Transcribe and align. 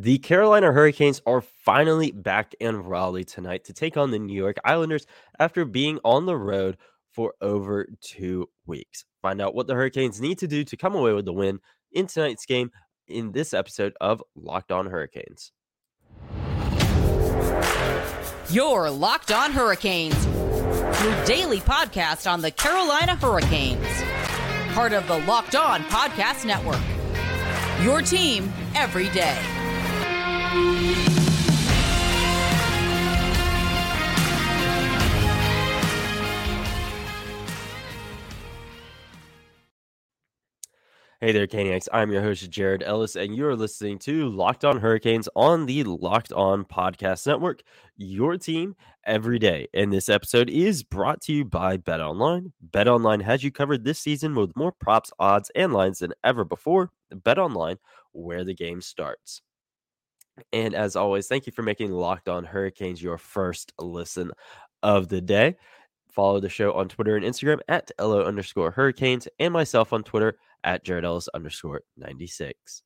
The 0.00 0.16
Carolina 0.16 0.72
Hurricanes 0.72 1.20
are 1.26 1.42
finally 1.42 2.10
back 2.10 2.54
in 2.58 2.84
Raleigh 2.84 3.22
tonight 3.22 3.64
to 3.64 3.74
take 3.74 3.98
on 3.98 4.10
the 4.10 4.18
New 4.18 4.32
York 4.32 4.56
Islanders 4.64 5.06
after 5.38 5.66
being 5.66 5.98
on 6.04 6.24
the 6.24 6.38
road 6.38 6.78
for 7.12 7.34
over 7.42 7.86
two 8.00 8.48
weeks. 8.64 9.04
Find 9.20 9.42
out 9.42 9.54
what 9.54 9.66
the 9.66 9.74
Hurricanes 9.74 10.18
need 10.18 10.38
to 10.38 10.48
do 10.48 10.64
to 10.64 10.76
come 10.78 10.94
away 10.94 11.12
with 11.12 11.26
the 11.26 11.34
win 11.34 11.60
in 11.92 12.06
tonight's 12.06 12.46
game 12.46 12.70
in 13.08 13.32
this 13.32 13.52
episode 13.52 13.92
of 14.00 14.22
Locked 14.34 14.72
On 14.72 14.86
Hurricanes. 14.86 15.52
Your 18.48 18.88
Locked 18.88 19.32
On 19.32 19.52
Hurricanes, 19.52 20.24
your 20.24 21.24
daily 21.26 21.60
podcast 21.60 22.26
on 22.26 22.40
the 22.40 22.50
Carolina 22.50 23.16
Hurricanes, 23.16 23.86
part 24.72 24.94
of 24.94 25.06
the 25.08 25.18
Locked 25.26 25.56
On 25.56 25.82
Podcast 25.82 26.46
Network. 26.46 26.80
Your 27.84 28.00
team 28.00 28.50
every 28.74 29.10
day. 29.10 29.59
Hey 30.52 30.56
there, 41.30 41.46
Caniacs. 41.46 41.86
I'm 41.92 42.10
your 42.10 42.22
host, 42.22 42.50
Jared 42.50 42.82
Ellis, 42.82 43.14
and 43.14 43.36
you're 43.36 43.54
listening 43.54 44.00
to 44.00 44.28
Locked 44.30 44.64
On 44.64 44.80
Hurricanes 44.80 45.28
on 45.36 45.66
the 45.66 45.84
Locked 45.84 46.32
On 46.32 46.64
Podcast 46.64 47.28
Network, 47.28 47.62
your 47.96 48.36
team 48.36 48.74
every 49.04 49.38
day. 49.38 49.68
And 49.72 49.92
this 49.92 50.08
episode 50.08 50.50
is 50.50 50.82
brought 50.82 51.20
to 51.22 51.32
you 51.32 51.44
by 51.44 51.76
Bet 51.76 52.00
Online. 52.00 52.52
Bet 52.60 52.88
Online 52.88 53.20
has 53.20 53.44
you 53.44 53.52
covered 53.52 53.84
this 53.84 54.00
season 54.00 54.34
with 54.34 54.56
more 54.56 54.72
props, 54.72 55.12
odds, 55.20 55.48
and 55.54 55.72
lines 55.72 56.00
than 56.00 56.12
ever 56.24 56.42
before. 56.44 56.90
Bet 57.12 57.38
Online, 57.38 57.76
where 58.10 58.42
the 58.42 58.54
game 58.54 58.80
starts. 58.80 59.42
And 60.52 60.74
as 60.74 60.96
always, 60.96 61.26
thank 61.26 61.46
you 61.46 61.52
for 61.52 61.62
making 61.62 61.92
Locked 61.92 62.28
On 62.28 62.44
Hurricanes 62.44 63.02
your 63.02 63.18
first 63.18 63.72
listen 63.78 64.30
of 64.82 65.08
the 65.08 65.20
day. 65.20 65.56
Follow 66.10 66.40
the 66.40 66.48
show 66.48 66.72
on 66.72 66.88
Twitter 66.88 67.16
and 67.16 67.24
Instagram 67.24 67.60
at 67.68 67.90
LO 68.00 68.24
underscore 68.24 68.70
hurricanes 68.70 69.28
and 69.38 69.52
myself 69.52 69.92
on 69.92 70.02
Twitter 70.02 70.38
at 70.64 70.84
Jared 70.84 71.04
Ellis 71.04 71.28
underscore 71.34 71.82
96. 71.96 72.82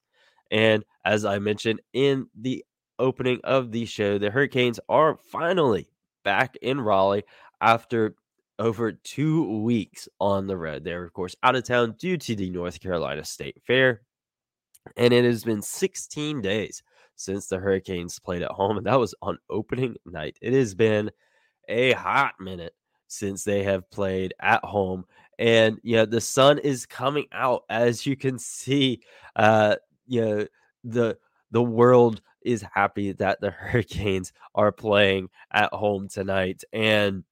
And 0.51 0.85
as 1.05 1.25
I 1.25 1.39
mentioned 1.39 1.81
in 1.93 2.29
the 2.39 2.65
opening 2.99 3.41
of 3.45 3.73
the 3.73 3.87
show, 3.87 4.19
the 4.19 4.31
Hurricanes 4.31 4.79
are 4.89 5.17
finally 5.31 5.89
back 6.23 6.57
in 6.63 6.81
Raleigh 6.81 7.25
after 7.61 8.15
over 8.59 8.93
two 8.93 9.63
weeks 9.63 10.09
on 10.21 10.47
the 10.47 10.57
road. 10.57 10.85
They're, 10.85 11.05
of 11.05 11.13
course, 11.13 11.35
out 11.43 11.57
of 11.57 11.65
town 11.65 11.97
due 11.99 12.17
to 12.19 12.37
the 12.37 12.51
North 12.51 12.81
Carolina 12.81 13.25
State 13.25 13.61
Fair. 13.67 14.03
And 14.97 15.13
it 15.13 15.25
has 15.25 15.45
been 15.45 15.63
16 15.63 16.41
days 16.43 16.83
since 17.17 17.47
the 17.47 17.59
Hurricanes 17.59 18.19
played 18.19 18.43
at 18.43 18.51
home, 18.51 18.77
and 18.77 18.87
that 18.87 18.99
was 18.99 19.15
on 19.23 19.39
opening 19.51 19.97
night. 20.05 20.39
It 20.41 20.53
has 20.53 20.75
been 20.75 21.11
a 21.69 21.93
hot 21.93 22.35
minute 22.41 22.75
since 23.09 23.45
they 23.45 23.63
have 23.63 23.91
played 23.91 24.35
at 24.41 24.65
home. 24.65 25.05
And 25.39 25.79
yeah, 25.83 26.05
the 26.05 26.21
sun 26.21 26.59
is 26.59 26.87
coming 26.87 27.27
out 27.33 27.65
as 27.69 28.07
you 28.07 28.17
can 28.17 28.39
see. 28.39 29.01
Uh, 29.37 29.77
you 30.07 30.21
know, 30.25 30.47
the 30.85 31.19
the 31.51 31.63
world 31.63 32.21
is 32.43 32.65
happy 32.73 33.13
that 33.13 33.41
the 33.41 33.51
Hurricanes 33.53 34.33
are 34.55 34.73
playing 34.73 35.31
at 35.53 35.73
home 35.73 36.09
tonight. 36.09 36.63
And 36.73 37.25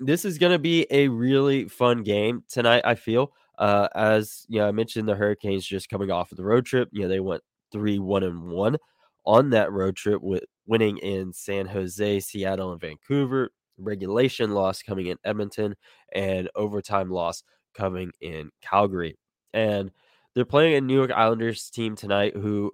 this 0.00 0.24
is 0.24 0.38
going 0.38 0.52
to 0.52 0.58
be 0.58 0.86
a 0.90 1.08
really 1.08 1.68
fun 1.68 2.02
game 2.02 2.42
tonight, 2.48 2.82
I 2.84 2.96
feel. 2.96 3.32
Uh, 3.58 3.88
as 3.94 4.44
you 4.48 4.58
know, 4.58 4.68
I 4.68 4.72
mentioned 4.72 5.08
the 5.08 5.14
Hurricanes 5.14 5.64
just 5.64 5.88
coming 5.88 6.10
off 6.10 6.32
of 6.32 6.36
the 6.36 6.44
road 6.44 6.66
trip. 6.66 6.88
You 6.92 7.02
know, 7.02 7.08
they 7.08 7.20
went 7.20 7.42
three, 7.72 7.98
one, 7.98 8.22
and 8.22 8.48
one 8.50 8.76
on 9.24 9.50
that 9.50 9.72
road 9.72 9.96
trip 9.96 10.22
with 10.22 10.44
winning 10.66 10.98
in 10.98 11.32
San 11.32 11.66
Jose, 11.66 12.20
Seattle, 12.20 12.72
and 12.72 12.80
Vancouver 12.80 13.50
regulation 13.78 14.52
loss 14.52 14.82
coming 14.82 15.06
in 15.06 15.18
Edmonton 15.24 15.74
and 16.14 16.48
overtime 16.54 17.10
loss 17.10 17.42
coming 17.74 18.10
in 18.20 18.50
Calgary. 18.62 19.16
And 19.52 19.90
they're 20.34 20.44
playing 20.44 20.76
a 20.76 20.80
New 20.80 20.94
York 20.94 21.10
Islanders 21.12 21.70
team 21.70 21.96
tonight 21.96 22.34
who 22.36 22.72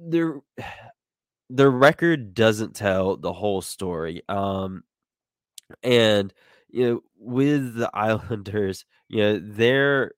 their 0.00 0.40
their 1.50 1.70
record 1.70 2.34
doesn't 2.34 2.74
tell 2.74 3.16
the 3.16 3.32
whole 3.32 3.62
story. 3.62 4.22
Um 4.28 4.84
and 5.82 6.32
you 6.68 6.84
know 6.86 7.00
with 7.18 7.74
the 7.76 7.90
Islanders, 7.94 8.84
you 9.08 9.18
know, 9.22 9.38
their 9.38 10.12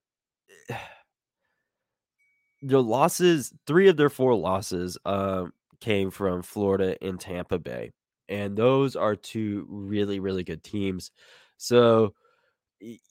their 2.62 2.80
losses, 2.80 3.52
three 3.66 3.88
of 3.88 3.96
their 3.96 4.10
four 4.10 4.34
losses 4.34 4.98
um 5.04 5.52
came 5.80 6.10
from 6.10 6.42
Florida 6.42 6.96
and 7.02 7.18
Tampa 7.20 7.58
Bay 7.58 7.90
and 8.28 8.56
those 8.56 8.96
are 8.96 9.16
two 9.16 9.66
really 9.68 10.20
really 10.20 10.44
good 10.44 10.62
teams. 10.64 11.10
So 11.56 12.14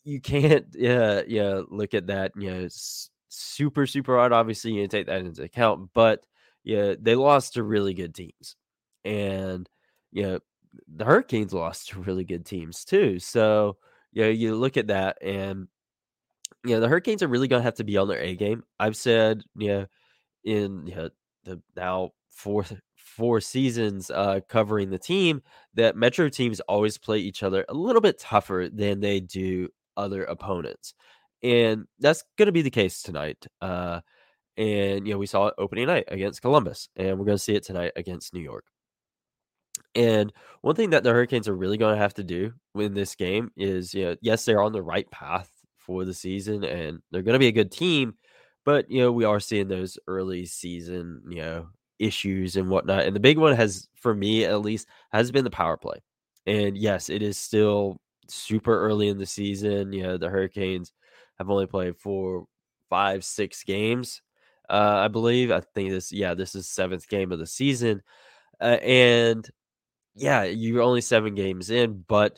you 0.04 0.22
can't 0.22 0.68
yeah 0.74 1.22
yeah 1.28 1.62
look 1.70 1.94
at 1.94 2.08
that 2.08 2.32
you 2.36 2.52
know 2.52 2.68
super 3.30 3.86
super 3.88 4.18
hard. 4.18 4.34
Obviously, 4.34 4.74
you 4.74 4.88
take 4.88 5.08
that 5.08 5.22
into 5.22 5.44
account, 5.44 5.90
but 5.94 6.26
yeah, 6.64 6.96
they 7.00 7.16
lost 7.16 7.54
to 7.54 7.64
really 7.64 7.94
good 7.94 8.14
teams, 8.16 8.56
and 9.06 9.70
you 10.12 10.24
know 10.24 10.40
the 10.88 11.06
Hurricanes 11.06 11.54
lost 11.54 11.90
to 11.90 12.00
really 12.02 12.24
good 12.26 12.46
teams 12.46 12.84
too. 12.86 13.20
So 13.20 13.78
yeah, 14.14 14.28
you 14.28 14.56
look 14.56 14.78
at 14.78 14.88
that 14.88 15.18
and 15.22 15.68
you 16.66 16.72
know 16.72 16.80
the 16.80 16.88
Hurricanes 16.88 17.24
are 17.24 17.28
really 17.28 17.48
gonna 17.48 17.64
have 17.64 17.76
to 17.76 17.84
be 17.84 17.98
on 17.98 18.08
their 18.08 18.22
A 18.22 18.36
game. 18.36 18.64
I've 18.80 18.98
said 18.98 19.44
you 19.56 19.68
know 19.68 19.86
in 20.44 20.88
you 20.88 20.96
know, 20.96 21.10
the 21.44 21.62
now 21.76 22.12
fourth 22.30 22.74
four 22.96 23.42
seasons 23.42 24.10
uh, 24.12 24.40
covering 24.48 24.90
the 24.90 25.00
team 25.00 25.42
that 25.74 25.96
Metro 25.96 26.30
teams 26.30 26.60
always 26.62 26.98
play 26.98 27.18
each 27.20 27.44
other 27.44 27.66
a 27.68 27.74
little 27.74 28.02
bit 28.02 28.20
tougher 28.20 28.70
than 28.72 29.00
they 29.00 29.20
do 29.20 29.68
other 29.98 30.24
opponents. 30.24 30.94
And 31.44 31.86
that's 32.00 32.24
going 32.38 32.48
to 32.48 32.54
be 32.54 32.62
the 32.62 32.70
case 32.70 33.02
tonight. 33.02 33.46
Uh, 33.62 34.02
and, 34.58 35.08
you 35.08 35.14
know, 35.14 35.20
we 35.20 35.26
saw 35.26 35.48
it 35.48 35.56
opening 35.58 35.88
night 35.88 36.06
against 36.08 36.42
Columbus, 36.42 36.90
and 36.96 37.18
we're 37.18 37.26
going 37.26 37.38
to 37.38 37.44
see 37.44 37.56
it 37.56 37.64
tonight 37.64 37.94
against 37.96 38.34
New 38.34 38.42
York. 38.42 38.66
And 39.96 40.32
one 40.62 40.76
thing 40.76 40.92
that 40.92 41.04
the 41.04 41.12
Hurricanes 41.12 41.48
are 41.48 41.56
really 41.56 41.78
going 41.78 41.96
to 41.96 42.02
have 42.02 42.14
to 42.16 42.24
do 42.24 42.54
in 42.76 42.94
this 42.94 43.16
game 43.16 43.52
is, 43.58 43.94
you 43.94 44.06
know, 44.06 44.16
yes, 44.22 44.46
they're 44.46 44.62
on 44.62 44.74
the 44.74 44.84
right 44.84 45.10
path 45.12 45.50
for 45.90 46.06
the 46.06 46.14
season 46.14 46.64
and 46.64 47.02
they're 47.10 47.24
going 47.24 47.34
to 47.34 47.40
be 47.40 47.48
a 47.48 47.52
good 47.52 47.72
team, 47.72 48.14
but, 48.64 48.92
you 48.92 49.02
know, 49.02 49.12
we 49.12 49.26
are 49.26 49.40
seeing 49.40 49.68
those 49.68 49.98
early 50.06 50.46
season, 50.46 51.24
you 51.28 51.38
know, 51.38 51.68
issues 51.98 52.58
and 52.58 52.70
whatnot. 52.70 53.06
And 53.06 53.16
the 53.16 53.20
big 53.20 53.40
one 53.40 53.56
has, 53.56 53.88
for 53.96 54.14
me 54.14 54.46
at 54.46 54.62
least, 54.62 54.88
has 55.12 55.32
been 55.32 55.44
the 55.44 55.50
power 55.50 55.78
play. 55.78 56.04
And 56.46 56.78
yes, 56.78 57.10
it 57.10 57.24
is 57.24 57.40
still 57.40 58.00
super 58.28 58.80
early 58.80 59.08
in 59.08 59.18
the 59.18 59.26
season. 59.26 59.92
You 59.92 60.04
know, 60.04 60.18
the 60.18 60.30
Hurricanes 60.30 60.94
have 61.40 61.50
only 61.50 61.66
played 61.66 61.98
four, 61.98 62.46
five, 62.88 63.26
six 63.26 63.64
games. 63.64 64.22
Uh, 64.70 65.02
I 65.04 65.08
believe. 65.08 65.50
I 65.50 65.62
think 65.62 65.90
this, 65.90 66.12
yeah, 66.12 66.36
this 66.36 66.54
is 66.54 66.70
seventh 66.70 67.10
game 67.10 67.32
of 67.32 67.40
the 67.40 67.48
season. 67.48 68.04
Uh, 68.62 68.78
and 68.84 69.50
yeah, 70.14 70.44
you're 70.44 70.84
only 70.84 71.02
seven 71.02 71.34
games 71.34 71.72
in, 71.72 72.06
but 72.08 72.38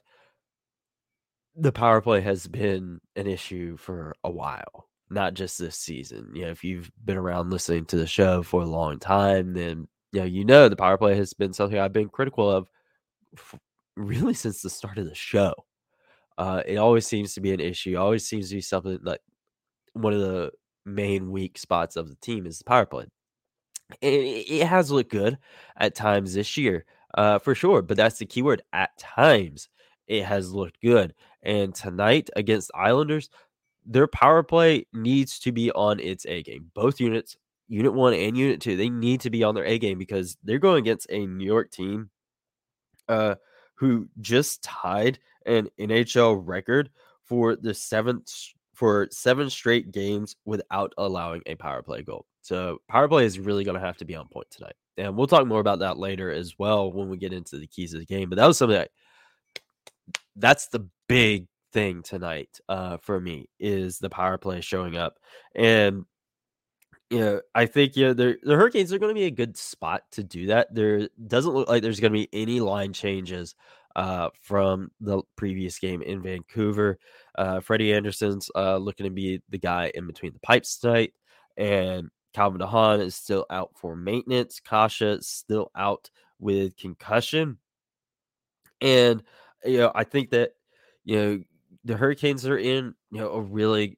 the 1.56 1.72
power 1.72 2.02
play 2.02 2.22
has 2.22 2.48
been 2.48 3.00
an 3.16 3.28
issue 3.28 3.78
for 3.78 4.16
a 4.24 4.32
while 4.32 4.88
not 5.12 5.34
just 5.34 5.60
this 5.60 5.76
season. 5.76 6.32
You 6.34 6.44
know, 6.44 6.52
if 6.52 6.64
you've 6.64 6.90
been 7.04 7.18
around 7.18 7.52
listening 7.52 7.86
to 7.88 7.98
the 7.98 8.08
show 8.08 8.42
for 8.44 8.62
a 8.62 8.66
long 8.66 8.98
time, 8.98 9.54
then 9.54 9.88
you 10.14 10.22
know 10.22 10.26
you 10.26 10.46
know 10.46 10.70
the 10.70 10.76
power 10.76 10.98
play 10.98 11.16
has 11.16 11.34
been 11.34 11.54
something 11.54 11.78
I've 11.78 11.94
been 11.94 12.10
critical 12.10 12.50
of 12.50 12.68
really 13.96 14.34
since 14.34 14.62
the 14.62 14.70
start 14.70 14.98
of 14.98 15.06
the 15.06 15.16
show. 15.16 15.54
Uh, 16.38 16.64
it 16.66 16.78
always 16.78 17.06
seems 17.06 17.34
to 17.34 17.42
be 17.42 17.54
an 17.54 17.60
issue. 17.60 17.98
Always 17.98 18.26
seems 18.28 18.50
to 18.50 18.56
be 18.56 18.62
something 18.62 19.00
like 19.04 19.22
one 19.94 20.14
of 20.14 20.22
the 20.22 20.52
main 20.86 21.32
weak 21.32 21.58
spots 21.58 21.96
of 21.96 22.10
the 22.10 22.16
team 22.16 22.46
is 22.46 22.58
the 22.60 22.64
power 22.64 22.86
play. 22.86 23.06
It, 24.02 24.48
it 24.50 24.68
has 24.68 24.92
looked 24.92 25.12
good 25.12 25.38
at 25.78 25.96
times 25.96 26.34
this 26.34 26.56
year, 26.58 26.86
uh, 27.16 27.40
for 27.40 27.54
sure. 27.54 27.82
But 27.82 27.98
that's 27.98 28.20
the 28.20 28.26
keyword. 28.26 28.62
At 28.72 28.98
times, 28.98 29.70
it 30.08 30.24
has 30.24 30.54
looked 30.54 30.82
good. 30.82 31.14
And 31.44 31.74
tonight 31.74 32.30
against 32.36 32.72
Islanders, 32.76 33.30
their 33.86 34.08
power 34.08 34.44
play 34.44 34.86
needs 34.94 35.40
to 35.40 35.52
be 35.52 35.72
on 35.72 36.00
its 36.00 36.26
A 36.26 36.44
game. 36.44 36.72
Both 36.74 37.00
units, 37.00 37.38
unit 37.68 37.94
one 37.94 38.14
and 38.14 38.38
unit 38.38 38.62
two, 38.62 38.78
they 38.78 38.90
need 38.90 39.22
to 39.22 39.30
be 39.30 39.44
on 39.44 39.56
their 39.56 39.66
A 39.66 39.80
game 39.80 39.98
because 39.98 40.38
they're 40.44 40.60
going 40.60 40.80
against 40.80 41.08
a 41.10 41.26
New 41.26 41.46
York 41.46 41.72
team 41.72 42.10
uh, 43.10 43.36
who 43.76 44.08
just 44.20 44.64
tied 44.64 45.20
an 45.46 45.70
NHL 45.80 46.42
record 46.46 46.90
for 47.24 47.56
the 47.56 47.74
seventh 47.74 48.32
for 48.74 49.08
seven 49.12 49.50
straight 49.50 49.92
games 49.92 50.36
without 50.46 50.94
allowing 50.98 51.42
a 51.46 51.56
power 51.56 51.82
play 51.84 52.02
goal. 52.02 52.26
So 52.42 52.80
power 52.88 53.08
play 53.08 53.26
is 53.26 53.40
really 53.40 53.64
going 53.64 53.80
to 53.80 53.86
have 53.86 53.98
to 53.98 54.06
be 54.06 54.16
on 54.16 54.28
point 54.28 54.48
tonight. 54.50 54.74
And 54.98 55.16
we'll 55.16 55.28
talk 55.28 55.46
more 55.48 55.60
about 55.60 55.80
that 55.80 55.98
later 55.98 56.32
as 56.32 56.58
well 56.58 56.92
when 56.92 57.10
we 57.10 57.18
get 57.18 57.34
into 57.34 57.58
the 57.58 57.68
keys 57.68 57.94
of 57.94 58.00
the 58.00 58.06
game. 58.06 58.30
But 58.30 58.38
that 58.38 58.48
was 58.48 58.58
something 58.58 58.78
that 58.78 58.92
that's 60.36 60.68
the 60.68 60.88
big 61.08 61.48
thing 61.74 62.04
tonight 62.04 62.60
uh, 62.70 62.98
for 62.98 63.20
me 63.20 63.50
is 63.60 64.00
the 64.00 64.10
power 64.10 64.38
play 64.38 64.62
showing 64.62 64.98
up. 64.98 65.20
And 65.56 66.06
you 67.10 67.20
know, 67.20 67.42
I 67.54 67.66
think 67.66 67.98
you 67.98 68.08
know 68.08 68.14
the 68.14 68.38
Hurricanes 68.46 68.94
are 68.94 69.00
going 69.00 69.14
to 69.14 69.20
be 69.20 69.26
a 69.26 69.32
good 69.32 69.58
spot 69.58 70.04
to 70.12 70.24
do 70.24 70.48
that. 70.48 70.74
There 70.74 71.10
doesn't 71.28 71.54
look 71.54 71.68
like 71.68 71.84
there's 71.84 72.00
going 72.00 72.14
to 72.14 72.20
be 72.20 72.30
any 72.32 72.62
line 72.62 72.94
changes 72.94 73.54
uh, 73.98 74.30
from 74.42 74.92
the 75.02 75.22
previous 75.36 75.78
game 75.78 76.02
in 76.02 76.22
Vancouver. 76.22 76.98
Uh, 77.38 77.60
Freddie 77.60 77.94
Andersen's 77.94 78.50
uh, 78.56 78.78
looking 78.78 79.04
to 79.04 79.10
be 79.10 79.42
the 79.50 79.58
guy 79.58 79.92
in 79.94 80.08
between 80.08 80.32
the 80.32 80.40
pipes 80.40 80.78
tonight, 80.78 81.14
and 81.58 82.10
Calvin 82.34 82.62
DeHaan 82.62 83.02
is 83.02 83.14
still 83.14 83.46
out 83.50 83.72
for 83.76 83.98
maintenance. 83.98 84.62
Kase 84.62 85.02
is 85.02 85.28
still 85.28 85.70
out 85.76 86.10
with 86.40 86.78
concussion, 86.78 87.58
and 88.80 89.22
you 89.66 89.78
know 89.78 89.92
I 89.94 90.04
think 90.04 90.32
that 90.32 90.52
you 91.04 91.16
know 91.16 91.40
the 91.84 91.98
Hurricanes 91.98 92.46
are 92.48 92.58
in 92.58 92.96
you 93.12 93.20
know 93.20 93.32
a 93.32 93.42
really 93.42 93.98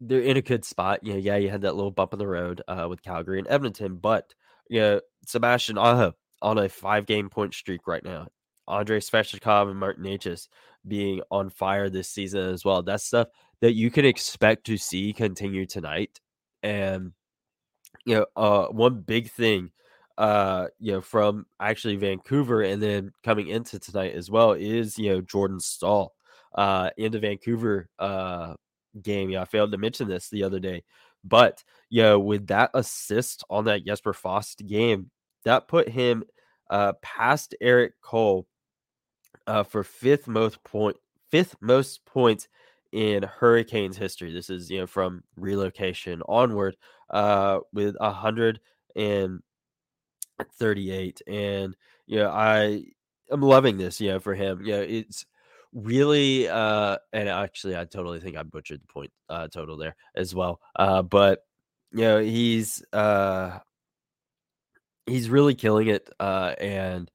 they're 0.00 0.20
in 0.20 0.36
a 0.36 0.42
good 0.42 0.64
spot. 0.64 1.00
You 1.02 1.14
know, 1.14 1.18
yeah, 1.18 1.36
you 1.36 1.48
had 1.50 1.62
that 1.62 1.74
little 1.74 1.90
bump 1.90 2.12
in 2.12 2.18
the 2.18 2.26
road 2.26 2.62
uh, 2.68 2.86
with 2.88 3.02
Calgary 3.02 3.38
and 3.38 3.48
Edmonton, 3.48 3.96
but 3.96 4.34
you 4.68 4.80
know, 4.80 5.00
Sebastian 5.26 5.78
Aho 5.78 6.12
on 6.42 6.58
a 6.58 6.68
five 6.68 7.06
game 7.06 7.30
point 7.30 7.54
streak 7.54 7.86
right 7.86 8.04
now. 8.04 8.28
Andrei 8.68 8.98
Svechnikov 8.98 9.70
and 9.70 9.78
Martin 9.78 10.04
Necas 10.04 10.48
being 10.86 11.20
on 11.30 11.50
fire 11.50 11.88
this 11.88 12.08
season 12.08 12.48
as 12.48 12.64
well. 12.64 12.82
That's 12.82 13.04
stuff 13.04 13.28
that 13.60 13.74
you 13.74 13.90
can 13.90 14.04
expect 14.04 14.66
to 14.66 14.76
see 14.76 15.12
continue 15.12 15.66
tonight. 15.66 16.20
And 16.62 17.12
you 18.04 18.16
know, 18.16 18.26
uh, 18.36 18.66
one 18.66 19.00
big 19.00 19.30
thing, 19.30 19.70
uh, 20.18 20.66
you 20.78 20.92
know, 20.92 21.00
from 21.00 21.46
actually 21.60 21.96
Vancouver 21.96 22.62
and 22.62 22.82
then 22.82 23.12
coming 23.22 23.48
into 23.48 23.78
tonight 23.78 24.14
as 24.14 24.30
well 24.30 24.52
is 24.52 24.98
you 24.98 25.10
know 25.10 25.20
Jordan 25.20 25.60
Staal, 25.60 26.14
uh, 26.54 26.90
into 26.96 27.18
Vancouver, 27.18 27.88
uh, 27.98 28.54
game. 29.02 29.30
Yeah, 29.30 29.42
I 29.42 29.44
failed 29.44 29.72
to 29.72 29.78
mention 29.78 30.08
this 30.08 30.28
the 30.28 30.42
other 30.44 30.58
day, 30.60 30.84
but 31.24 31.62
you 31.90 32.02
know, 32.02 32.18
with 32.18 32.46
that 32.48 32.70
assist 32.74 33.44
on 33.50 33.64
that 33.66 33.84
Jesper 33.84 34.12
Fast 34.12 34.66
game, 34.66 35.10
that 35.44 35.68
put 35.68 35.88
him 35.88 36.24
uh 36.70 36.92
past 37.00 37.54
Erik 37.60 37.92
Cole 38.00 38.44
uh 39.46 39.62
for 39.62 39.84
fifth 39.84 40.26
most 40.26 40.62
point 40.64 40.96
fifth 41.30 41.54
most 41.60 42.04
points 42.06 42.48
in 42.92 43.22
Hurricanes 43.22 43.96
history. 43.96 44.32
This 44.32 44.50
is 44.50 44.70
you 44.70 44.80
know 44.80 44.86
from 44.86 45.22
relocation 45.36 46.22
onward 46.28 46.76
uh 47.10 47.58
with 47.72 47.96
a 48.00 48.10
hundred 48.10 48.60
and 48.96 49.40
38 50.58 51.22
and 51.26 51.76
you 52.06 52.18
know 52.18 52.30
i 52.30 52.84
am 53.30 53.40
loving 53.40 53.78
this 53.78 54.00
you 54.00 54.08
know 54.10 54.20
for 54.20 54.34
him 54.34 54.60
you 54.62 54.72
know 54.72 54.82
it's 54.82 55.26
really 55.72 56.48
uh 56.48 56.96
and 57.12 57.28
actually 57.28 57.76
i 57.76 57.84
totally 57.84 58.20
think 58.20 58.36
i 58.36 58.42
butchered 58.42 58.80
the 58.80 58.92
point 58.92 59.10
uh 59.28 59.48
total 59.48 59.76
there 59.76 59.96
as 60.14 60.34
well 60.34 60.60
uh 60.76 61.02
but 61.02 61.40
you 61.92 62.00
know 62.00 62.18
he's 62.18 62.82
uh 62.92 63.58
he's 65.06 65.30
really 65.30 65.54
killing 65.54 65.88
it 65.88 66.08
uh 66.20 66.54
and 66.60 67.10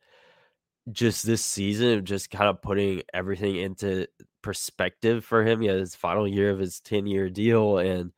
just 0.91 1.25
this 1.25 1.45
season 1.45 1.97
of 1.97 2.03
just 2.03 2.29
kind 2.31 2.49
of 2.49 2.61
putting 2.61 3.03
everything 3.13 3.57
into 3.57 4.07
perspective 4.41 5.23
for 5.23 5.43
him. 5.45 5.61
Yeah, 5.61 5.73
his 5.73 5.95
final 5.95 6.27
year 6.27 6.49
of 6.49 6.59
his 6.59 6.79
10 6.79 7.05
year 7.05 7.29
deal. 7.29 7.77
And, 7.77 8.11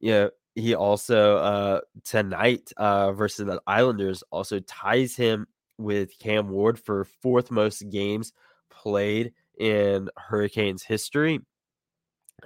you 0.00 0.12
know, 0.12 0.30
he 0.54 0.74
also 0.74 1.36
uh 1.38 1.80
tonight 2.04 2.72
uh 2.76 3.12
versus 3.12 3.46
the 3.46 3.60
Islanders 3.66 4.22
also 4.30 4.60
ties 4.60 5.16
him 5.16 5.46
with 5.78 6.18
Cam 6.18 6.48
Ward 6.50 6.78
for 6.78 7.04
fourth 7.04 7.50
most 7.50 7.88
games 7.90 8.32
played 8.70 9.32
in 9.58 10.08
Hurricanes 10.16 10.82
history. 10.82 11.40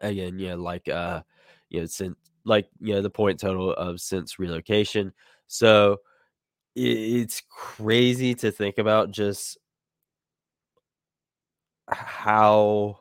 Again, 0.03 0.39
yeah, 0.39 0.55
like 0.55 0.89
uh, 0.89 1.23
you 1.71 1.81
know, 1.81 1.87
since 1.87 2.17
like 2.45 2.69
you 2.81 2.95
know 2.95 3.03
the 3.03 3.11
point 3.11 3.41
total 3.41 3.73
of 3.75 4.01
since 4.01 4.39
relocation. 4.39 5.13
So 5.47 5.99
it's 6.77 7.43
crazy 7.51 8.35
to 8.37 8.51
think 8.53 8.79
about 8.79 9.11
just 9.13 9.59
how 11.89 12.99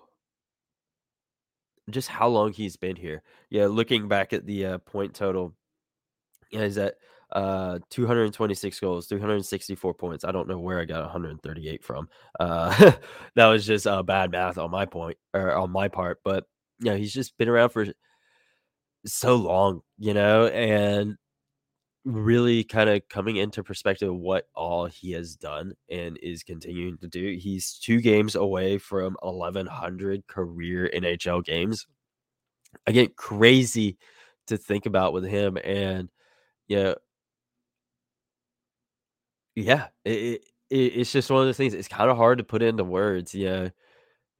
just 1.89 2.07
how 2.09 2.27
long 2.27 2.53
he's 2.53 2.77
been 2.77 2.95
here. 2.95 3.23
Yeah, 3.53 3.67
looking 3.67 4.07
back 4.07 4.33
at 4.33 4.47
the 4.47 4.65
uh, 4.65 4.77
point 4.79 5.13
total, 5.13 5.53
he's 6.49 6.77
at 6.79 6.95
uh 7.33 7.79
226 7.89 8.79
goals 8.79 9.07
364 9.07 9.93
points. 9.95 10.25
I 10.25 10.31
don't 10.31 10.47
know 10.47 10.59
where 10.59 10.79
i 10.79 10.85
got 10.85 11.01
138 11.01 11.83
from. 11.83 12.07
Uh 12.39 12.93
that 13.35 13.47
was 13.47 13.65
just 13.65 13.87
uh, 13.87 14.03
bad 14.03 14.31
math 14.31 14.57
on 14.59 14.71
my 14.71 14.85
point 14.85 15.17
or 15.33 15.53
on 15.55 15.71
my 15.71 15.87
part 15.87 16.19
but 16.23 16.45
you 16.79 16.91
know 16.91 16.97
he's 16.97 17.13
just 17.13 17.37
been 17.37 17.49
around 17.49 17.69
for 17.69 17.87
so 19.05 19.35
long 19.35 19.81
you 19.97 20.13
know 20.13 20.47
and 20.47 21.15
really 22.05 22.63
kind 22.63 22.89
of 22.89 23.01
coming 23.09 23.37
into 23.37 23.63
perspective 23.63 24.13
what 24.13 24.47
all 24.55 24.85
he 24.87 25.11
has 25.13 25.35
done 25.35 25.73
and 25.89 26.17
is 26.23 26.43
continuing 26.43 26.97
to 26.97 27.07
do 27.07 27.37
he's 27.39 27.79
two 27.79 28.01
games 28.01 28.35
away 28.35 28.77
from 28.77 29.15
1100 29.21 30.27
career 30.27 30.89
nhl 30.95 31.43
games 31.45 31.87
again 32.87 33.09
crazy 33.15 33.97
to 34.47 34.57
think 34.57 34.85
about 34.85 35.13
with 35.13 35.25
him 35.25 35.57
and 35.63 36.09
yeah 36.67 36.77
you 36.77 36.83
know, 36.83 36.95
yeah, 39.55 39.87
it, 40.05 40.43
it 40.69 40.75
it's 40.75 41.11
just 41.11 41.29
one 41.29 41.41
of 41.41 41.47
those 41.47 41.57
things. 41.57 41.73
It's 41.73 41.87
kind 41.87 42.09
of 42.09 42.17
hard 42.17 42.39
to 42.39 42.43
put 42.43 42.61
into 42.63 42.83
words. 42.83 43.33
Yeah, 43.35 43.69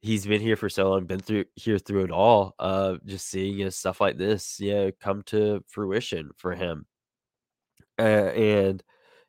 he's 0.02 0.26
been 0.26 0.40
here 0.40 0.56
for 0.56 0.68
so 0.68 0.90
long, 0.90 1.06
been 1.06 1.20
through 1.20 1.46
here 1.56 1.78
through 1.78 2.04
it 2.04 2.10
all. 2.10 2.54
Uh, 2.58 2.96
just 3.06 3.28
seeing 3.28 3.58
you 3.58 3.64
know, 3.64 3.70
stuff 3.70 4.00
like 4.00 4.18
this, 4.18 4.58
yeah, 4.60 4.90
come 5.00 5.22
to 5.24 5.64
fruition 5.68 6.30
for 6.36 6.54
him. 6.54 6.86
Uh, 7.98 8.02
and 8.02 8.82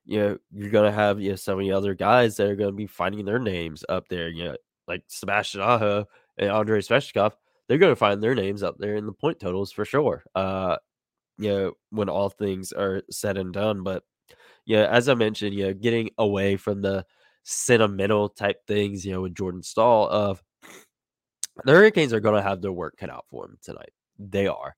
you 0.05 0.19
know, 0.19 0.37
you're 0.51 0.71
gonna 0.71 0.91
have 0.91 1.19
you 1.21 1.31
know 1.31 1.35
so 1.35 1.55
many 1.55 1.71
other 1.71 1.93
guys 1.95 2.37
that 2.37 2.47
are 2.49 2.55
gonna 2.55 2.71
be 2.71 2.87
finding 2.87 3.25
their 3.25 3.39
names 3.39 3.83
up 3.89 4.07
there. 4.09 4.29
You 4.29 4.45
know, 4.45 4.55
like 4.87 5.03
Sebastian 5.07 5.61
Aho 5.61 6.05
and 6.37 6.49
Andrei 6.49 6.79
Svechnikov. 6.81 7.33
They're 7.67 7.77
gonna 7.77 7.95
find 7.95 8.21
their 8.21 8.35
names 8.35 8.63
up 8.63 8.77
there 8.77 8.95
in 8.95 9.05
the 9.05 9.11
point 9.13 9.39
totals 9.39 9.71
for 9.71 9.85
sure. 9.85 10.23
Uh, 10.35 10.77
you 11.37 11.49
know, 11.49 11.73
when 11.89 12.09
all 12.09 12.29
things 12.29 12.71
are 12.71 13.01
said 13.11 13.37
and 13.37 13.53
done, 13.53 13.83
but 13.83 14.03
yeah, 14.65 14.87
as 14.89 15.09
I 15.09 15.13
mentioned, 15.13 15.55
you 15.55 15.67
know, 15.67 15.73
getting 15.73 16.09
away 16.17 16.57
from 16.57 16.81
the 16.81 17.05
sentimental 17.43 18.29
type 18.29 18.65
things, 18.67 19.05
you 19.05 19.13
know, 19.13 19.21
with 19.21 19.35
Jordan 19.35 19.61
Staal 19.63 20.09
of 20.09 20.43
the 21.63 21.71
Hurricanes 21.71 22.13
are 22.13 22.19
going 22.19 22.35
to 22.35 22.41
have 22.47 22.61
their 22.61 22.71
work 22.71 22.97
cut 22.97 23.09
out 23.09 23.25
for 23.29 23.45
them 23.45 23.57
tonight. 23.61 23.93
They 24.19 24.47
are. 24.47 24.75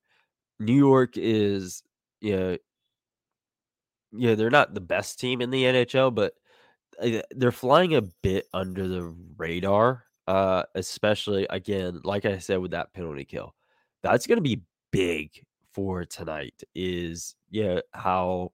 New 0.59 0.75
York 0.75 1.11
is, 1.15 1.83
you 2.21 2.35
know, 2.35 2.57
yeah, 4.11 4.35
they're 4.35 4.49
not 4.49 4.73
the 4.73 4.81
best 4.81 5.19
team 5.19 5.41
in 5.41 5.49
the 5.49 5.63
NHL, 5.63 6.13
but 6.13 6.33
uh, 7.01 7.21
they're 7.31 7.51
flying 7.51 7.95
a 7.95 8.01
bit 8.01 8.45
under 8.53 8.87
the 8.87 9.13
radar. 9.37 10.03
Uh, 10.27 10.63
especially 10.75 11.47
again, 11.49 12.01
like 12.03 12.25
I 12.25 12.39
said, 12.39 12.59
with 12.59 12.71
that 12.71 12.93
penalty 12.93 13.25
kill, 13.25 13.55
that's 14.03 14.27
going 14.27 14.37
to 14.37 14.41
be 14.41 14.61
big 14.91 15.31
for 15.73 16.03
tonight. 16.05 16.61
Is 16.75 17.35
yeah, 17.49 17.79
how 17.93 18.51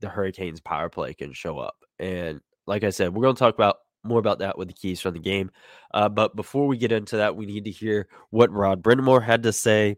the 0.00 0.08
Hurricanes 0.08 0.60
power 0.60 0.88
play 0.88 1.14
can 1.14 1.32
show 1.32 1.58
up. 1.58 1.76
And 1.98 2.40
like 2.66 2.84
I 2.84 2.90
said, 2.90 3.14
we're 3.14 3.22
going 3.22 3.34
to 3.34 3.38
talk 3.38 3.54
about 3.54 3.76
more 4.02 4.18
about 4.18 4.40
that 4.40 4.58
with 4.58 4.68
the 4.68 4.74
keys 4.74 5.00
from 5.00 5.14
the 5.14 5.20
game. 5.20 5.50
Uh, 5.92 6.08
but 6.08 6.36
before 6.36 6.66
we 6.66 6.76
get 6.76 6.92
into 6.92 7.16
that, 7.16 7.36
we 7.36 7.46
need 7.46 7.64
to 7.64 7.70
hear 7.70 8.06
what 8.30 8.52
Rod 8.52 8.82
Brind'Amour 8.82 9.22
had 9.22 9.44
to 9.44 9.52
say 9.52 9.96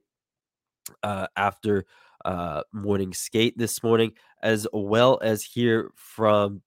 uh, 1.02 1.26
after 1.36 1.86
uh, 2.24 2.62
morning 2.72 3.12
skate 3.12 3.58
this 3.58 3.82
morning, 3.82 4.12
as 4.42 4.66
well 4.72 5.18
as 5.22 5.42
hear 5.42 5.90
from 5.96 6.62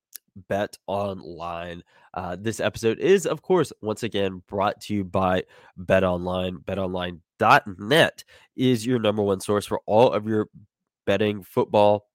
Bet 0.48 0.78
Online. 0.88 1.84
Uh, 2.14 2.36
this 2.40 2.60
episode 2.60 3.00
is, 3.00 3.26
of 3.26 3.42
course, 3.42 3.72
once 3.82 4.04
again 4.04 4.42
brought 4.48 4.82
to 4.82 4.94
you 4.94 5.04
by 5.04 5.44
Bet 5.78 6.04
Online. 6.04 6.58
BetOnline.net 6.58 8.24
is 8.56 8.86
your 8.86 9.00
number 9.00 9.22
one 9.22 9.40
source 9.40 9.66
for 9.66 9.82
all 9.86 10.12
of 10.12 10.28
your 10.28 10.48
betting 11.06 11.44
football 11.44 12.08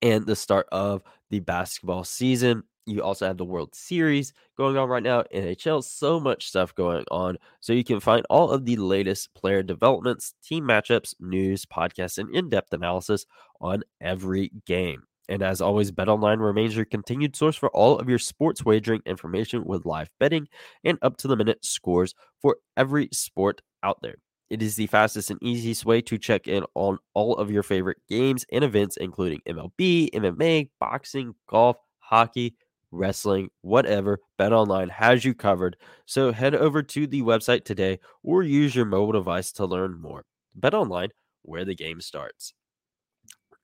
and 0.00 0.26
the 0.26 0.36
start 0.36 0.66
of 0.72 1.02
the 1.30 1.40
basketball 1.40 2.04
season. 2.04 2.64
You 2.84 3.02
also 3.02 3.26
have 3.28 3.36
the 3.36 3.44
World 3.44 3.76
Series 3.76 4.32
going 4.56 4.76
on 4.76 4.88
right 4.88 5.02
now, 5.02 5.22
NHL, 5.32 5.84
so 5.84 6.18
much 6.18 6.48
stuff 6.48 6.74
going 6.74 7.04
on. 7.12 7.38
So 7.60 7.72
you 7.72 7.84
can 7.84 8.00
find 8.00 8.26
all 8.28 8.50
of 8.50 8.64
the 8.64 8.74
latest 8.76 9.32
player 9.34 9.62
developments, 9.62 10.34
team 10.42 10.64
matchups, 10.64 11.14
news, 11.20 11.64
podcasts, 11.64 12.18
and 12.18 12.34
in 12.34 12.48
depth 12.48 12.72
analysis 12.72 13.24
on 13.60 13.84
every 14.00 14.50
game. 14.66 15.04
And 15.32 15.40
as 15.40 15.62
always, 15.62 15.90
BetOnline 15.90 16.44
remains 16.44 16.76
your 16.76 16.84
continued 16.84 17.34
source 17.34 17.56
for 17.56 17.70
all 17.70 17.98
of 17.98 18.06
your 18.06 18.18
sports 18.18 18.66
wagering 18.66 19.00
information 19.06 19.64
with 19.64 19.86
live 19.86 20.10
betting 20.20 20.46
and 20.84 20.98
up 21.00 21.16
to 21.16 21.26
the 21.26 21.36
minute 21.36 21.64
scores 21.64 22.14
for 22.42 22.58
every 22.76 23.08
sport 23.14 23.62
out 23.82 23.96
there. 24.02 24.16
It 24.50 24.60
is 24.60 24.76
the 24.76 24.88
fastest 24.88 25.30
and 25.30 25.42
easiest 25.42 25.86
way 25.86 26.02
to 26.02 26.18
check 26.18 26.48
in 26.48 26.66
on 26.74 26.98
all 27.14 27.34
of 27.36 27.50
your 27.50 27.62
favorite 27.62 27.96
games 28.10 28.44
and 28.52 28.62
events, 28.62 28.98
including 28.98 29.40
MLB, 29.48 30.10
MMA, 30.10 30.68
boxing, 30.78 31.34
golf, 31.48 31.78
hockey, 32.00 32.54
wrestling, 32.90 33.48
whatever. 33.62 34.20
BetOnline 34.38 34.90
has 34.90 35.24
you 35.24 35.32
covered. 35.32 35.78
So 36.04 36.32
head 36.32 36.54
over 36.54 36.82
to 36.82 37.06
the 37.06 37.22
website 37.22 37.64
today 37.64 38.00
or 38.22 38.42
use 38.42 38.74
your 38.74 38.84
mobile 38.84 39.12
device 39.12 39.50
to 39.52 39.64
learn 39.64 39.98
more. 39.98 40.26
BetOnline, 40.60 41.12
where 41.40 41.64
the 41.64 41.74
game 41.74 42.02
starts. 42.02 42.52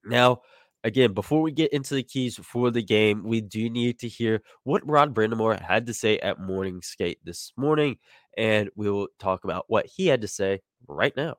Now, 0.03 0.41
again, 0.85 1.13
before 1.13 1.43
we 1.43 1.53
get 1.53 1.73
into 1.73 1.95
the 1.95 2.03
keys 2.03 2.37
for 2.37 2.71
the 2.71 2.83
game, 2.83 3.23
we 3.25 3.41
do 3.41 3.69
need 3.69 3.99
to 4.01 4.09
hear 4.09 4.43
what 4.65 4.89
Rod 4.89 5.15
Brind'Amour 5.15 5.61
had 5.61 5.87
to 5.87 5.95
say 5.95 6.19
at 6.19 6.41
morning 6.41 6.83
skate 6.83 7.19
this 7.25 7.53
morning, 7.57 7.97
and 8.37 8.71
we 8.77 8.91
will 8.91 9.09
talk 9.19 9.45
about 9.45 9.65
what 9.69 9.87
he 9.87 10.07
had 10.07 10.21
to 10.23 10.29
say 10.29 10.61
right 10.87 11.17
now. 11.17 11.37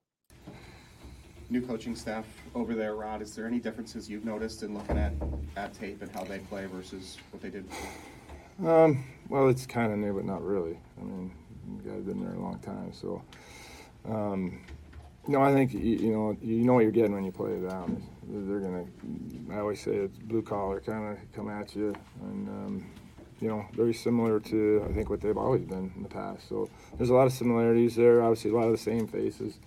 New 1.49 1.61
coaching 1.61 1.95
staff 1.95 2.25
over 2.53 2.75
there, 2.75 2.95
Rod. 2.95 3.21
Is 3.21 3.35
there 3.35 3.47
any 3.47 3.59
differences 3.59 4.07
you've 4.07 4.25
noticed 4.25 4.61
in 4.61 4.75
looking 4.75 4.97
at 4.97 5.13
at 5.57 5.73
tape 5.73 6.01
and 6.01 6.11
how 6.11 6.23
they 6.23 6.39
play 6.39 6.67
versus 6.67 7.17
what 7.31 7.41
they 7.41 7.49
did 7.49 7.67
before? 7.67 8.85
Um, 8.85 9.03
well, 9.29 9.47
it's 9.47 9.65
kind 9.65 9.91
of 9.91 9.97
new, 9.97 10.13
but 10.13 10.25
not 10.25 10.43
really. 10.43 10.77
I 10.99 11.03
mean, 11.03 11.31
you 11.67 11.89
guys 11.89 11.95
have 11.95 12.05
been 12.05 12.23
there 12.23 12.35
a 12.35 12.39
long 12.39 12.59
time, 12.59 12.93
so. 12.93 13.23
Um, 14.07 14.61
no, 15.29 15.43
I 15.43 15.53
think 15.53 15.73
you, 15.73 15.79
you, 15.79 16.11
know 16.11 16.35
you 16.41 16.65
know 16.65 16.73
what 16.73 16.79
you're 16.81 16.91
getting 16.91 17.13
when 17.13 17.23
you 17.23 17.31
play 17.31 17.51
it 17.51 17.69
down. 17.69 18.01
They're 18.27 18.59
gonna. 18.59 18.85
I 19.51 19.59
always 19.59 19.79
say 19.79 19.91
it's 19.91 20.17
blue 20.17 20.41
collar 20.41 20.79
kind 20.79 21.11
of 21.11 21.17
come 21.33 21.49
at 21.49 21.75
you, 21.75 21.93
and 22.23 22.49
um, 22.49 22.91
you 23.39 23.47
know 23.47 23.63
very 23.73 23.93
similar 23.93 24.39
to 24.39 24.87
I 24.89 24.93
think 24.93 25.11
what 25.11 25.21
they've 25.21 25.37
always 25.37 25.61
been 25.61 25.91
in 25.95 26.01
the 26.01 26.09
past. 26.09 26.49
So 26.49 26.67
there's 26.97 27.11
a 27.11 27.13
lot 27.13 27.27
of 27.27 27.33
similarities 27.33 27.95
there. 27.95 28.23
Obviously, 28.23 28.49
a 28.49 28.55
lot 28.55 28.65
of 28.65 28.71
the 28.71 28.79
same 28.79 29.07
faces. 29.07 29.59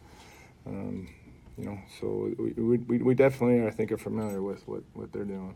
Um, 0.67 1.09
you 1.57 1.67
know, 1.67 1.79
so 2.01 2.33
we, 2.39 2.79
we, 2.79 2.99
we 2.99 3.15
definitely 3.15 3.65
I 3.65 3.71
think 3.71 3.93
are 3.93 3.99
familiar 3.99 4.43
with 4.43 4.67
what, 4.67 4.83
what 4.95 5.13
they're 5.13 5.25
doing. 5.25 5.55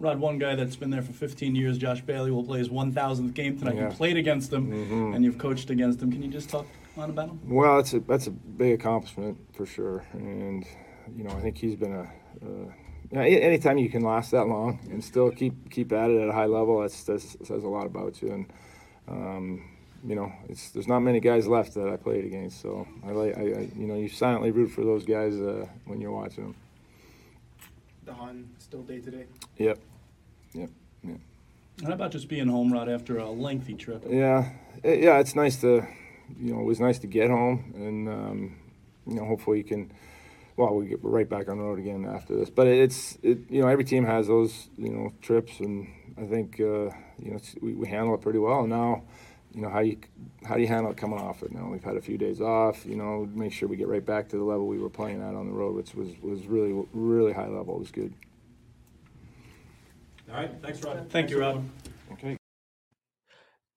Rod, 0.00 0.18
one 0.18 0.38
guy 0.38 0.56
that's 0.56 0.76
been 0.76 0.90
there 0.90 1.02
for 1.02 1.12
15 1.12 1.54
years, 1.54 1.76
Josh 1.76 2.00
Bailey, 2.00 2.30
will 2.30 2.42
play 2.42 2.58
his 2.58 2.70
1,000th 2.70 3.34
game 3.34 3.58
tonight. 3.58 3.76
Yeah. 3.76 3.90
You 3.90 3.94
played 3.94 4.16
against 4.16 4.50
him, 4.50 4.70
mm-hmm. 4.70 5.12
and 5.12 5.22
you've 5.22 5.36
coached 5.36 5.68
against 5.68 6.00
him. 6.00 6.10
Can 6.10 6.22
you 6.22 6.30
just 6.30 6.48
talk 6.48 6.66
on 6.96 7.10
about 7.10 7.28
him? 7.28 7.40
Well, 7.44 7.76
that's 7.76 7.94
a 7.94 8.00
that's 8.00 8.26
a 8.26 8.30
big 8.30 8.74
accomplishment 8.80 9.38
for 9.54 9.66
sure, 9.66 10.04
and 10.12 10.66
you 11.16 11.24
know 11.24 11.30
I 11.30 11.40
think 11.40 11.58
he's 11.58 11.76
been 11.76 11.94
a. 11.94 12.10
Uh, 12.44 12.72
you 13.10 13.18
know, 13.18 13.24
anytime 13.24 13.76
you 13.76 13.90
can 13.90 14.02
last 14.02 14.30
that 14.30 14.46
long 14.46 14.78
and 14.90 15.02
still 15.02 15.32
keep 15.32 15.70
keep 15.70 15.92
at 15.92 16.10
it 16.10 16.22
at 16.22 16.28
a 16.28 16.32
high 16.32 16.46
level, 16.46 16.80
that's, 16.80 17.02
that 17.04 17.20
says 17.20 17.64
a 17.64 17.68
lot 17.68 17.84
about 17.84 18.22
you. 18.22 18.30
And 18.30 18.52
um, 19.08 19.70
you 20.04 20.14
know, 20.14 20.32
it's 20.48 20.70
there's 20.70 20.86
not 20.86 21.00
many 21.00 21.20
guys 21.20 21.48
left 21.48 21.74
that 21.74 21.88
I 21.88 21.96
played 21.96 22.24
against, 22.24 22.60
so 22.60 22.86
I 23.04 23.10
like 23.10 23.36
I, 23.36 23.40
I 23.40 23.68
you 23.76 23.86
know 23.86 23.96
you 23.96 24.08
silently 24.08 24.50
root 24.50 24.68
for 24.68 24.84
those 24.84 25.04
guys 25.04 25.34
uh, 25.34 25.66
when 25.86 26.00
you're 26.00 26.12
watching 26.12 26.44
them. 26.44 26.54
Don 28.06 28.48
still 28.58 28.82
day 28.82 29.00
to 29.00 29.10
day. 29.10 29.26
Yep, 29.58 29.78
yep, 30.54 30.70
yep. 31.02 31.18
How 31.84 31.92
about 31.92 32.12
just 32.12 32.28
being 32.28 32.48
home, 32.48 32.72
right 32.72 32.88
after 32.88 33.18
a 33.18 33.28
lengthy 33.28 33.74
trip? 33.74 34.04
Yeah, 34.08 34.50
yeah, 34.84 35.18
it's 35.18 35.34
nice 35.34 35.60
to 35.62 35.86
you 36.38 36.54
know, 36.54 36.60
it 36.60 36.64
was 36.64 36.80
nice 36.80 36.98
to 37.00 37.06
get 37.06 37.30
home, 37.30 37.72
and 37.74 38.08
um, 38.08 38.56
you 39.06 39.14
know, 39.14 39.24
hopefully 39.24 39.58
you 39.58 39.64
can. 39.64 39.92
Well, 40.56 40.74
we 40.74 40.86
get 40.88 40.98
right 41.02 41.28
back 41.28 41.48
on 41.48 41.56
the 41.56 41.64
road 41.64 41.78
again 41.78 42.04
after 42.04 42.36
this, 42.36 42.50
but 42.50 42.66
it's 42.66 43.16
it. 43.22 43.38
You 43.50 43.62
know, 43.62 43.68
every 43.68 43.84
team 43.84 44.04
has 44.04 44.26
those 44.26 44.68
you 44.76 44.90
know 44.90 45.12
trips, 45.22 45.60
and 45.60 45.88
I 46.18 46.26
think 46.26 46.60
uh, 46.60 46.90
you 47.18 47.32
know 47.32 47.40
we, 47.62 47.74
we 47.74 47.88
handle 47.88 48.14
it 48.14 48.20
pretty 48.20 48.38
well. 48.38 48.60
And 48.60 48.70
now, 48.70 49.04
you 49.54 49.62
know, 49.62 49.70
how 49.70 49.80
you 49.80 49.98
how 50.46 50.56
do 50.56 50.60
you 50.60 50.68
handle 50.68 50.90
it 50.92 50.96
coming 50.96 51.18
off 51.18 51.42
it? 51.42 51.52
Now 51.52 51.68
we've 51.70 51.84
had 51.84 51.96
a 51.96 52.02
few 52.02 52.18
days 52.18 52.40
off. 52.40 52.84
You 52.84 52.96
know, 52.96 53.28
make 53.32 53.52
sure 53.52 53.68
we 53.68 53.76
get 53.76 53.88
right 53.88 54.04
back 54.04 54.28
to 54.30 54.36
the 54.36 54.44
level 54.44 54.66
we 54.66 54.78
were 54.78 54.90
playing 54.90 55.22
at 55.22 55.34
on 55.34 55.46
the 55.46 55.52
road, 55.52 55.74
which 55.74 55.94
was 55.94 56.08
was 56.20 56.46
really 56.46 56.86
really 56.92 57.32
high 57.32 57.48
level. 57.48 57.76
It 57.76 57.80
was 57.80 57.90
good. 57.90 58.12
All 60.30 60.36
right, 60.36 60.50
thanks, 60.62 60.82
Rod. 60.84 61.10
Thank 61.10 61.30
you, 61.30 61.40
Rod. 61.40 61.64
Okay. 62.12 62.39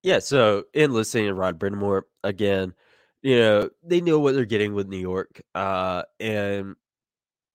Yeah, 0.04 0.20
so 0.20 0.66
in 0.74 0.92
listening 0.94 1.26
to 1.28 1.34
Rod 1.34 1.60
Brind'Amour 1.60 2.04
again, 2.24 2.74
you 3.22 3.38
know, 3.40 3.70
they 3.84 4.02
know 4.02 4.20
what 4.20 4.36
they're 4.36 4.46
getting 4.46 4.74
with 4.74 4.88
New 4.88 4.98
York. 4.98 5.42
Uh 5.56 6.04
and 6.20 6.76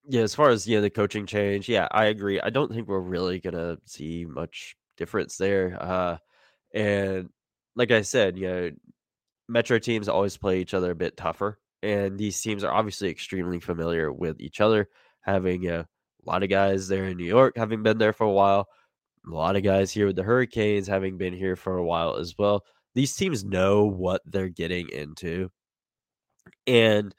yeah, 0.09 0.23
as 0.23 0.35
far 0.35 0.51
as 0.51 0.67
you 0.69 0.77
know 0.77 0.83
the 0.83 0.91
coaching 0.91 1.27
change, 1.27 1.69
yeah, 1.69 1.89
I 1.93 2.07
agree. 2.07 2.41
I 2.41 2.51
don't 2.51 2.73
think 2.73 2.89
we're 2.89 3.01
really 3.01 3.41
gonna 3.41 3.79
see 3.87 4.27
much 4.27 4.77
difference 4.99 5.37
there. 5.39 5.79
Uh 5.81 6.19
and 6.75 7.31
like 7.77 7.91
I 7.93 8.03
said, 8.03 8.39
you 8.39 8.49
know, 8.49 8.71
Metro 9.49 9.79
teams 9.79 10.09
always 10.09 10.37
play 10.37 10.61
each 10.61 10.75
other 10.75 10.91
a 10.91 10.95
bit 10.97 11.17
tougher. 11.17 11.59
And 11.83 12.19
these 12.19 12.41
teams 12.41 12.65
are 12.65 12.73
obviously 12.75 13.09
extremely 13.11 13.61
familiar 13.61 14.13
with 14.13 14.41
each 14.41 14.61
other, 14.61 14.89
having 15.23 15.69
a 15.71 15.87
lot 16.25 16.43
of 16.43 16.51
guys 16.51 16.89
there 16.89 17.05
in 17.07 17.17
New 17.17 17.25
York, 17.27 17.57
having 17.57 17.83
been 17.83 17.99
there 17.99 18.13
for 18.13 18.25
a 18.25 18.31
while 18.33 18.69
a 19.29 19.35
lot 19.35 19.57
of 19.57 19.63
guys 19.63 19.91
here 19.91 20.07
with 20.07 20.17
the 20.17 20.23
Hurricanes 20.23 20.87
having 20.87 21.19
been 21.19 21.35
here 21.35 21.57
for 21.57 21.77
a 21.77 21.85
while 21.85 22.17
as 22.17 22.35
well. 22.39 22.65
These 22.95 23.15
teams 23.15 23.45
know 23.45 23.85
what 23.85 24.23
they're 24.25 24.49
getting 24.49 24.89
into. 24.91 25.51
And, 26.67 27.15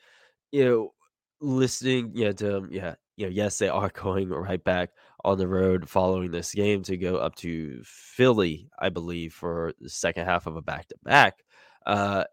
you 0.51 0.66
know, 0.66 0.94
listening, 1.42 2.12
yeah, 2.13 2.32
to 2.34 2.68
yeah, 2.72 2.96
you 3.16 3.25
know, 3.25 3.32
yes, 3.32 3.58
they 3.58 3.70
are 3.70 3.89
going 3.94 4.30
right 4.30 4.63
back 4.63 4.89
on 5.24 5.38
the 5.38 5.48
road 5.48 5.89
following 5.89 6.32
this 6.32 6.54
game 6.54 6.84
to 6.84 6.98
go 6.98 7.18
up 7.18 7.36
to 7.36 7.82
Philly, 7.84 8.70
I 8.80 8.89
believe, 8.89 9.34
for 9.34 9.74
the 9.80 9.89
second 9.89 10.25
half 10.25 10.48
of 10.48 10.56
a 10.56 10.62
back 10.62 10.88
to 10.89 10.96
back. 11.04 11.44
Uh, 11.86 12.24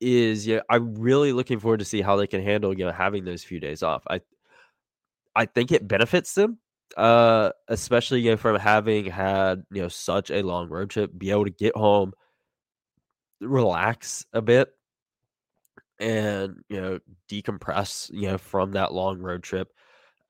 is 0.00 0.46
yeah, 0.46 0.60
I'm 0.68 0.94
really 0.96 1.32
looking 1.32 1.60
forward 1.60 1.78
to 1.78 1.84
see 1.84 2.00
how 2.00 2.16
they 2.16 2.26
can 2.26 2.42
handle 2.42 2.76
you 2.76 2.84
know 2.84 2.92
having 2.92 3.24
those 3.24 3.44
few 3.44 3.60
days 3.60 3.82
off. 3.82 4.02
I 4.08 4.20
I 5.34 5.46
think 5.46 5.72
it 5.72 5.86
benefits 5.86 6.34
them 6.34 6.58
uh, 6.96 7.50
especially 7.68 8.20
you 8.20 8.32
know, 8.32 8.36
from 8.36 8.58
having 8.58 9.06
had 9.06 9.64
you 9.70 9.82
know 9.82 9.88
such 9.88 10.30
a 10.30 10.42
long 10.42 10.68
road 10.68 10.90
trip, 10.90 11.10
be 11.16 11.30
able 11.30 11.44
to 11.44 11.50
get 11.50 11.76
home, 11.76 12.12
relax 13.40 14.26
a 14.32 14.42
bit, 14.42 14.70
and 15.98 16.62
you 16.68 16.80
know 16.80 16.98
decompress 17.30 18.10
you 18.12 18.28
know 18.28 18.38
from 18.38 18.72
that 18.72 18.92
long 18.92 19.18
road 19.20 19.42
trip. 19.42 19.68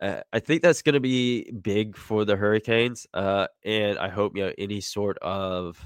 Uh, 0.00 0.21
I 0.33 0.40
think 0.40 0.62
that's 0.62 0.83
going 0.83 0.95
to 0.95 1.00
be 1.00 1.50
big 1.52 1.97
for 1.97 2.25
the 2.25 2.37
Hurricanes, 2.37 3.07
uh, 3.14 3.47
and 3.64 3.99
I 3.99 4.09
hope 4.09 4.37
you 4.37 4.47
know 4.47 4.52
any 4.59 4.81
sort 4.81 5.19
of 5.19 5.78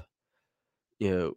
you 0.99 1.11
know 1.11 1.35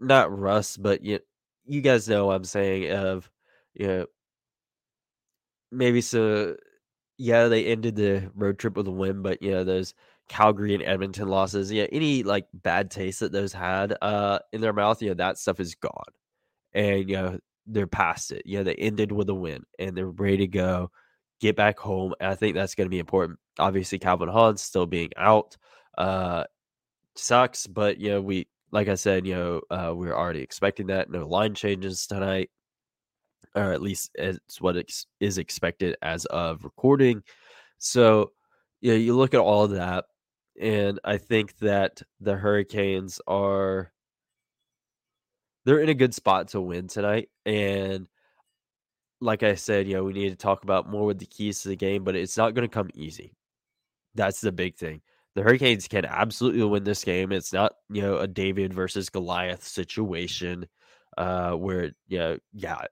not 0.00 0.36
rust, 0.36 0.82
but 0.82 1.04
you 1.04 1.20
you 1.66 1.80
guys 1.80 2.08
know 2.08 2.26
what 2.26 2.36
I'm 2.36 2.44
saying 2.44 2.90
of 2.92 3.30
you 3.74 3.86
know 3.86 4.06
maybe 5.70 6.00
so 6.00 6.56
yeah, 7.16 7.48
they 7.48 7.66
ended 7.66 7.96
the 7.96 8.30
road 8.34 8.58
trip 8.58 8.76
with 8.76 8.88
a 8.88 8.90
win, 8.90 9.22
but 9.22 9.42
you 9.42 9.52
know, 9.52 9.64
those 9.64 9.94
Calgary 10.28 10.74
and 10.74 10.82
Edmonton 10.82 11.28
losses, 11.28 11.70
yeah, 11.72 11.86
any 11.92 12.22
like 12.22 12.46
bad 12.52 12.90
taste 12.90 13.20
that 13.20 13.32
those 13.32 13.52
had 13.52 13.96
uh 14.02 14.38
in 14.52 14.60
their 14.60 14.72
mouth, 14.72 15.00
yeah, 15.02 15.14
that 15.14 15.38
stuff 15.38 15.60
is 15.60 15.74
gone. 15.74 16.12
And 16.74 17.08
you 17.08 17.16
know, 17.16 17.38
they're 17.66 17.86
past 17.86 18.32
it. 18.32 18.42
Yeah, 18.46 18.62
they 18.64 18.74
ended 18.76 19.12
with 19.12 19.28
a 19.30 19.34
win 19.34 19.64
and 19.78 19.96
they're 19.96 20.06
ready 20.10 20.38
to 20.38 20.46
go, 20.48 20.90
get 21.40 21.56
back 21.56 21.78
home. 21.78 22.14
And 22.20 22.30
I 22.30 22.34
think 22.34 22.54
that's 22.56 22.74
gonna 22.74 22.90
be 22.90 22.98
important. 22.98 23.38
Obviously, 23.58 23.98
Calvin 23.98 24.28
Hans 24.28 24.62
still 24.62 24.86
being 24.86 25.10
out. 25.16 25.56
Uh 25.98 26.44
sucks, 27.16 27.66
but 27.66 27.98
you 27.98 28.10
know, 28.10 28.20
we 28.22 28.48
like 28.72 28.88
I 28.88 28.96
said, 28.96 29.26
you 29.26 29.34
know, 29.34 29.60
uh, 29.70 29.94
we 29.94 30.08
are 30.08 30.16
already 30.18 30.40
expecting 30.40 30.88
that. 30.88 31.08
No 31.10 31.28
line 31.28 31.54
changes 31.54 32.06
tonight 32.08 32.50
or 33.54 33.72
at 33.72 33.82
least 33.82 34.10
it's 34.14 34.60
what 34.60 34.76
ex- 34.76 35.06
is 35.20 35.38
expected 35.38 35.96
as 36.02 36.24
of 36.26 36.64
recording. 36.64 37.22
So, 37.78 38.32
yeah, 38.80 38.94
you 38.94 39.14
look 39.14 39.34
at 39.34 39.40
all 39.40 39.68
that, 39.68 40.06
and 40.60 41.00
I 41.04 41.18
think 41.18 41.56
that 41.58 42.02
the 42.20 42.34
Hurricanes 42.34 43.20
are 43.26 43.92
they're 45.64 45.80
in 45.80 45.88
a 45.88 45.94
good 45.94 46.14
spot 46.14 46.48
to 46.48 46.60
win 46.60 46.88
tonight. 46.88 47.30
And 47.46 48.06
like 49.20 49.42
I 49.42 49.54
said, 49.54 49.88
you 49.88 49.94
know, 49.94 50.04
we 50.04 50.12
need 50.12 50.30
to 50.30 50.36
talk 50.36 50.62
about 50.62 50.90
more 50.90 51.06
with 51.06 51.18
the 51.18 51.26
keys 51.26 51.62
to 51.62 51.68
the 51.68 51.76
game, 51.76 52.04
but 52.04 52.16
it's 52.16 52.36
not 52.36 52.54
going 52.54 52.68
to 52.68 52.72
come 52.72 52.90
easy. 52.94 53.34
That's 54.14 54.40
the 54.40 54.52
big 54.52 54.76
thing. 54.76 55.00
The 55.34 55.42
Hurricanes 55.42 55.88
can 55.88 56.04
absolutely 56.04 56.62
win 56.64 56.84
this 56.84 57.02
game. 57.02 57.32
It's 57.32 57.52
not, 57.52 57.72
you 57.88 58.02
know, 58.02 58.18
a 58.18 58.28
David 58.28 58.72
versus 58.72 59.08
Goliath 59.08 59.64
situation 59.64 60.66
uh, 61.16 61.52
where, 61.52 61.92
you 62.06 62.18
know, 62.18 62.38
yeah, 62.52 62.82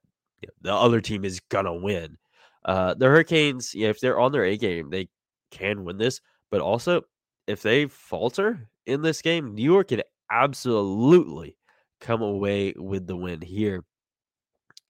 you 0.43 0.49
know, 0.49 0.71
the 0.71 0.75
other 0.75 1.01
team 1.01 1.25
is 1.25 1.41
gonna 1.49 1.75
win. 1.75 2.19
Uh, 2.65 2.95
the 2.95 3.07
Hurricanes, 3.07 3.75
yeah, 3.75 3.89
if 3.89 4.01
they're 4.01 4.21
on 4.21 4.33
their 4.33 4.45
A 4.45 4.57
game, 4.57 4.91
they 4.91 5.09
can 5.51 5.85
win 5.85 5.99
this. 5.99 6.21
But 6.51 6.61
also, 6.61 7.03
if 7.47 7.63
they 7.63 7.87
falter 7.87 8.69
in 8.87 9.03
this 9.03 9.23
game, 9.23 9.55
New 9.55 9.65
York 9.65 9.89
can 9.89 10.03
absolutely 10.31 11.57
come 12.01 12.23
away 12.23 12.75
with 12.77 13.07
the 13.07 13.17
win 13.17 13.41
here 13.41 13.85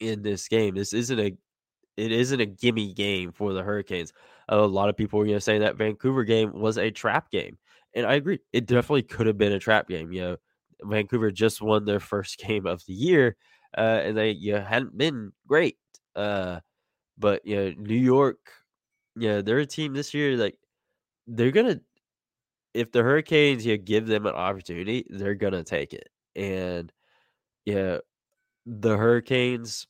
in 0.00 0.22
this 0.22 0.48
game. 0.48 0.74
This 0.74 0.92
isn't 0.92 1.18
a 1.18 1.36
it 1.96 2.10
isn't 2.10 2.40
a 2.40 2.46
gimme 2.46 2.94
game 2.94 3.32
for 3.32 3.52
the 3.52 3.62
Hurricanes. 3.62 4.12
A 4.48 4.56
lot 4.58 4.88
of 4.88 4.96
people 4.96 5.18
were 5.18 5.26
you 5.26 5.34
know, 5.34 5.38
saying 5.38 5.60
that 5.60 5.76
Vancouver 5.76 6.24
game 6.24 6.52
was 6.52 6.78
a 6.78 6.90
trap 6.90 7.30
game, 7.30 7.58
and 7.94 8.06
I 8.06 8.14
agree. 8.14 8.40
It 8.52 8.66
definitely 8.66 9.02
could 9.02 9.26
have 9.26 9.38
been 9.38 9.52
a 9.52 9.58
trap 9.58 9.88
game. 9.88 10.10
You 10.12 10.20
know, 10.22 10.36
Vancouver 10.82 11.30
just 11.30 11.60
won 11.60 11.84
their 11.84 12.00
first 12.00 12.38
game 12.46 12.66
of 12.66 12.84
the 12.86 12.94
year, 12.94 13.36
uh, 13.76 14.00
and 14.04 14.16
they 14.16 14.30
you 14.30 14.54
hadn't 14.54 14.96
been 14.96 15.32
great. 15.46 15.78
Uh, 16.14 16.60
but 17.18 17.46
you 17.46 17.56
know, 17.56 17.74
New 17.78 17.96
York, 17.96 18.38
yeah, 19.16 19.42
they're 19.42 19.58
a 19.58 19.66
team 19.66 19.92
this 19.94 20.14
year 20.14 20.36
like 20.36 20.56
they're 21.26 21.50
gonna 21.50 21.80
if 22.74 22.92
the 22.92 23.02
Hurricanes 23.02 23.66
you 23.66 23.76
know, 23.76 23.82
give 23.84 24.06
them 24.06 24.26
an 24.26 24.34
opportunity, 24.34 25.06
they're 25.10 25.34
gonna 25.34 25.64
take 25.64 25.92
it. 25.92 26.08
And 26.36 26.92
yeah, 27.64 27.98
the 28.66 28.96
Hurricanes, 28.96 29.86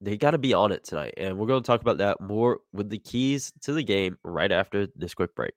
they 0.00 0.16
got 0.16 0.32
to 0.32 0.38
be 0.38 0.54
on 0.54 0.72
it 0.72 0.84
tonight. 0.84 1.14
And 1.16 1.38
we're 1.38 1.46
going 1.46 1.62
to 1.62 1.66
talk 1.66 1.80
about 1.80 1.98
that 1.98 2.20
more 2.20 2.60
with 2.72 2.88
the 2.88 2.98
keys 2.98 3.52
to 3.62 3.72
the 3.72 3.82
game 3.82 4.18
right 4.22 4.50
after 4.50 4.86
this 4.96 5.14
quick 5.14 5.34
break. 5.34 5.52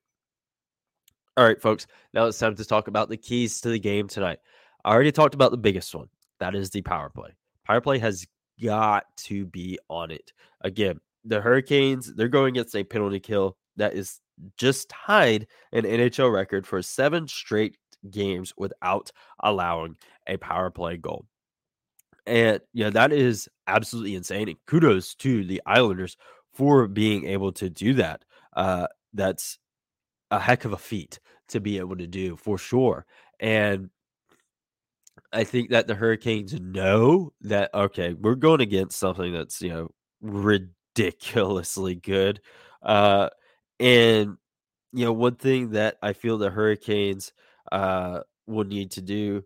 All 1.36 1.44
right, 1.44 1.60
folks, 1.60 1.86
now 2.12 2.26
it's 2.26 2.38
time 2.38 2.56
to 2.56 2.64
talk 2.64 2.88
about 2.88 3.08
the 3.08 3.16
keys 3.16 3.60
to 3.62 3.70
the 3.70 3.78
game 3.78 4.08
tonight. 4.08 4.38
I 4.84 4.92
already 4.92 5.12
talked 5.12 5.34
about 5.34 5.50
the 5.50 5.56
biggest 5.56 5.94
one 5.94 6.08
that 6.40 6.54
is 6.54 6.70
the 6.70 6.82
power 6.82 7.08
play. 7.08 7.30
Power 7.66 7.80
play 7.80 7.98
has 7.98 8.26
got 8.62 9.04
to 9.16 9.46
be 9.46 9.78
on 9.88 10.10
it. 10.10 10.32
Again, 10.60 11.00
the 11.24 11.40
Hurricanes, 11.40 12.14
they're 12.14 12.28
going 12.28 12.56
against 12.56 12.74
a 12.74 12.84
penalty 12.84 13.20
kill 13.20 13.56
that 13.76 13.94
is 13.94 14.20
just 14.56 14.88
tied 14.88 15.46
an 15.72 15.84
NHL 15.84 16.32
record 16.32 16.66
for 16.66 16.82
seven 16.82 17.28
straight 17.28 17.76
games 18.10 18.52
without 18.56 19.10
allowing 19.40 19.96
a 20.26 20.36
power 20.36 20.70
play 20.70 20.96
goal. 20.96 21.26
And 22.26 22.60
yeah, 22.72 22.90
that 22.90 23.12
is 23.12 23.48
absolutely 23.66 24.14
insane. 24.14 24.48
And 24.48 24.58
kudos 24.66 25.14
to 25.16 25.44
the 25.44 25.62
Islanders 25.66 26.16
for 26.54 26.86
being 26.86 27.26
able 27.26 27.52
to 27.52 27.68
do 27.68 27.94
that. 27.94 28.24
Uh, 28.54 28.86
that's 29.12 29.58
a 30.30 30.38
heck 30.38 30.64
of 30.64 30.72
a 30.72 30.78
feat 30.78 31.18
to 31.48 31.60
be 31.60 31.78
able 31.78 31.96
to 31.96 32.06
do 32.06 32.36
for 32.36 32.58
sure. 32.58 33.06
And 33.40 33.90
I 35.32 35.44
think 35.44 35.70
that 35.70 35.86
the 35.86 35.94
Hurricanes 35.94 36.58
know 36.60 37.32
that 37.42 37.70
okay, 37.74 38.14
we're 38.14 38.34
going 38.34 38.60
against 38.60 38.98
something 38.98 39.32
that's 39.32 39.60
you 39.62 39.70
know 39.70 39.88
ridiculously 40.20 41.94
good. 41.96 42.40
Uh, 42.82 43.28
and 43.80 44.36
you 44.92 45.04
know, 45.04 45.12
one 45.12 45.36
thing 45.36 45.70
that 45.70 45.96
I 46.02 46.12
feel 46.12 46.38
the 46.38 46.50
Hurricanes 46.50 47.32
uh, 47.70 48.20
will 48.46 48.64
need 48.64 48.90
to 48.92 49.02
do 49.02 49.44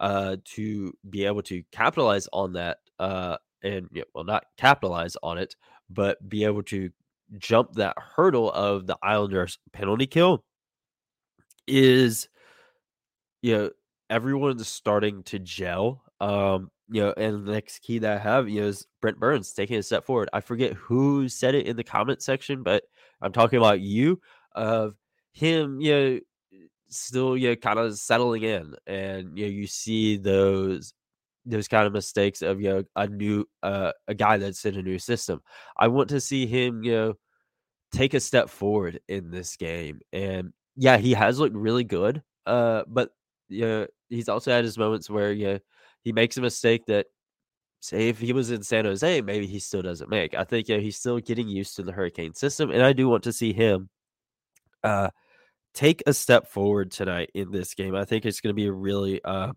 uh, 0.00 0.36
to 0.44 0.92
be 1.08 1.24
able 1.26 1.42
to 1.42 1.62
capitalize 1.72 2.28
on 2.32 2.54
that, 2.54 2.78
uh, 2.98 3.36
and 3.62 3.88
you 3.92 4.00
know, 4.00 4.06
well, 4.14 4.24
not 4.24 4.44
capitalize 4.56 5.16
on 5.22 5.38
it, 5.38 5.54
but 5.90 6.26
be 6.28 6.44
able 6.44 6.62
to 6.64 6.90
jump 7.38 7.74
that 7.74 7.96
hurdle 7.98 8.50
of 8.52 8.86
the 8.86 8.96
Islanders 9.02 9.58
penalty 9.72 10.06
kill 10.06 10.44
is, 11.66 12.28
you 13.42 13.56
know, 13.56 13.70
everyone's 14.10 14.66
starting 14.68 15.22
to 15.24 15.38
gel. 15.38 16.02
Um, 16.20 16.70
you 16.88 17.02
know, 17.02 17.14
and 17.16 17.46
the 17.46 17.52
next 17.52 17.80
key 17.80 17.98
that 17.98 18.16
I 18.16 18.18
have, 18.18 18.48
you 18.48 18.60
know, 18.60 18.68
is 18.68 18.86
Brent 19.00 19.18
Burns 19.18 19.52
taking 19.52 19.76
a 19.76 19.82
step 19.82 20.04
forward. 20.04 20.28
I 20.32 20.40
forget 20.40 20.72
who 20.74 21.28
said 21.28 21.54
it 21.54 21.66
in 21.66 21.76
the 21.76 21.84
comment 21.84 22.22
section, 22.22 22.62
but 22.62 22.84
I'm 23.20 23.32
talking 23.32 23.58
about 23.58 23.80
you 23.80 24.20
of 24.54 24.94
him, 25.32 25.80
you 25.80 25.92
know, 25.92 26.20
still 26.88 27.36
you 27.36 27.50
know, 27.50 27.56
kind 27.56 27.78
of 27.78 27.98
settling 27.98 28.42
in, 28.42 28.74
and 28.86 29.36
you 29.36 29.46
know, 29.46 29.50
you 29.50 29.66
see 29.66 30.16
those 30.16 30.94
those 31.44 31.68
kind 31.68 31.86
of 31.86 31.92
mistakes 31.92 32.42
of 32.42 32.60
you 32.60 32.68
know 32.68 32.84
a 32.96 33.06
new 33.06 33.46
uh, 33.62 33.92
a 34.08 34.14
guy 34.14 34.36
that's 34.36 34.64
in 34.64 34.76
a 34.76 34.82
new 34.82 34.98
system. 34.98 35.40
I 35.76 35.88
want 35.88 36.08
to 36.10 36.20
see 36.20 36.46
him, 36.46 36.82
you 36.82 36.92
know, 36.92 37.14
take 37.92 38.14
a 38.14 38.20
step 38.20 38.48
forward 38.48 39.00
in 39.08 39.30
this 39.30 39.56
game, 39.56 40.00
and 40.12 40.52
yeah, 40.76 40.98
he 40.98 41.14
has 41.14 41.38
looked 41.38 41.56
really 41.56 41.84
good. 41.84 42.22
Uh, 42.46 42.84
but 42.86 43.10
yeah, 43.48 43.86
he's 44.08 44.28
also 44.28 44.50
had 44.50 44.64
his 44.64 44.78
moments 44.78 45.10
where 45.10 45.32
yeah, 45.32 45.58
he 46.02 46.12
makes 46.12 46.36
a 46.36 46.40
mistake 46.40 46.86
that 46.86 47.06
say 47.80 48.08
if 48.08 48.18
he 48.18 48.32
was 48.32 48.50
in 48.50 48.62
San 48.62 48.84
Jose, 48.84 49.20
maybe 49.22 49.46
he 49.46 49.58
still 49.58 49.82
doesn't 49.82 50.10
make. 50.10 50.34
I 50.34 50.44
think 50.44 50.68
yeah, 50.68 50.78
he's 50.78 50.96
still 50.96 51.18
getting 51.20 51.48
used 51.48 51.76
to 51.76 51.82
the 51.82 51.92
Hurricane 51.92 52.34
system, 52.34 52.70
and 52.70 52.82
I 52.82 52.92
do 52.92 53.08
want 53.08 53.24
to 53.24 53.32
see 53.32 53.52
him 53.52 53.88
uh 54.84 55.10
take 55.74 56.02
a 56.06 56.14
step 56.14 56.48
forward 56.48 56.90
tonight 56.90 57.30
in 57.34 57.50
this 57.52 57.74
game. 57.74 57.94
I 57.94 58.04
think 58.04 58.26
it's 58.26 58.40
going 58.40 58.50
to 58.54 58.54
be 58.54 58.66
a 58.66 58.72
really 58.72 59.22
uh 59.24 59.52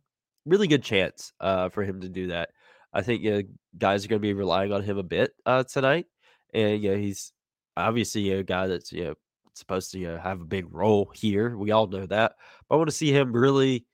really 0.46 0.68
good 0.68 0.84
chance 0.84 1.34
uh 1.40 1.70
for 1.70 1.84
him 1.84 2.02
to 2.02 2.10
do 2.10 2.28
that. 2.28 2.50
I 2.94 3.02
think 3.02 3.24
yeah, 3.24 3.42
guys 3.78 4.06
are 4.06 4.08
going 4.10 4.22
to 4.22 4.28
be 4.28 4.34
relying 4.34 4.74
on 4.74 4.84
him 4.84 4.98
a 4.98 5.04
bit 5.04 5.32
uh 5.46 5.64
tonight, 5.64 6.08
and 6.54 6.82
yeah, 6.82 6.96
he's 6.96 7.34
obviously 7.78 8.32
a 8.32 8.44
guy 8.44 8.68
that's 8.68 8.92
you 8.92 9.06
know 9.06 9.16
supposed 9.60 9.92
to 9.92 10.00
know, 10.00 10.18
have 10.18 10.42
a 10.42 10.46
big 10.46 10.66
role 10.72 11.12
here. 11.14 11.58
We 11.58 11.72
all 11.72 11.88
know 11.88 12.06
that, 12.06 12.34
but 12.68 12.76
I 12.76 12.78
want 12.78 12.90
to 12.90 12.96
see 12.96 13.12
him 13.12 13.34
really. 13.34 13.86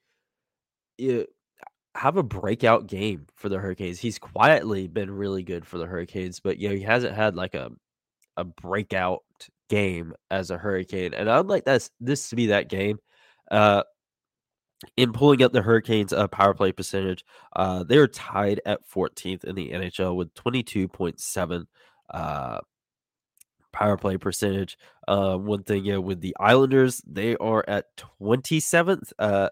Know, 0.99 1.25
have 1.95 2.17
a 2.17 2.23
breakout 2.23 2.87
game 2.87 3.25
for 3.35 3.47
the 3.47 3.57
Hurricanes. 3.57 3.99
He's 3.99 4.19
quietly 4.19 4.87
been 4.87 5.09
really 5.09 5.43
good 5.43 5.65
for 5.65 5.77
the 5.77 5.85
Hurricanes, 5.85 6.41
but 6.41 6.57
you 6.57 6.69
know, 6.69 6.75
he 6.75 6.81
hasn't 6.81 7.15
had 7.15 7.35
like 7.35 7.55
a 7.55 7.71
a 8.37 8.43
breakout 8.43 9.23
game 9.69 10.13
as 10.29 10.51
a 10.51 10.57
Hurricane. 10.57 11.13
And 11.13 11.29
I'd 11.29 11.45
like 11.45 11.65
this 11.65 11.91
this 11.99 12.29
to 12.29 12.35
be 12.35 12.47
that 12.47 12.69
game. 12.69 12.99
Uh 13.49 13.83
in 14.97 15.13
pulling 15.13 15.41
up 15.41 15.53
the 15.53 15.61
Hurricanes 15.61 16.13
uh, 16.13 16.27
power 16.27 16.53
play 16.53 16.71
percentage, 16.71 17.23
uh, 17.55 17.83
they're 17.83 18.07
tied 18.07 18.61
at 18.65 18.87
14th 18.89 19.43
in 19.45 19.55
the 19.55 19.71
NHL 19.71 20.15
with 20.15 20.33
22.7 20.35 21.65
uh, 22.13 22.59
power 23.75 23.97
play 23.97 24.17
percentage. 24.17 24.77
Uh, 25.07 25.37
one 25.37 25.63
thing, 25.63 25.85
yeah, 25.85 25.97
with 25.97 26.21
the 26.21 26.35
Islanders, 26.39 27.01
they 27.05 27.35
are 27.37 27.63
at 27.67 27.85
27th. 28.21 29.11
Uh, 29.19 29.49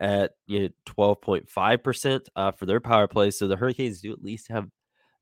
at 0.00 0.32
you 0.46 0.60
know, 0.60 0.68
12.5% 0.86 2.20
uh, 2.34 2.50
for 2.52 2.66
their 2.66 2.80
power 2.80 3.06
play. 3.06 3.30
So 3.30 3.46
the 3.46 3.56
Hurricanes 3.56 4.00
do 4.00 4.12
at 4.12 4.22
least 4.22 4.48
have 4.48 4.68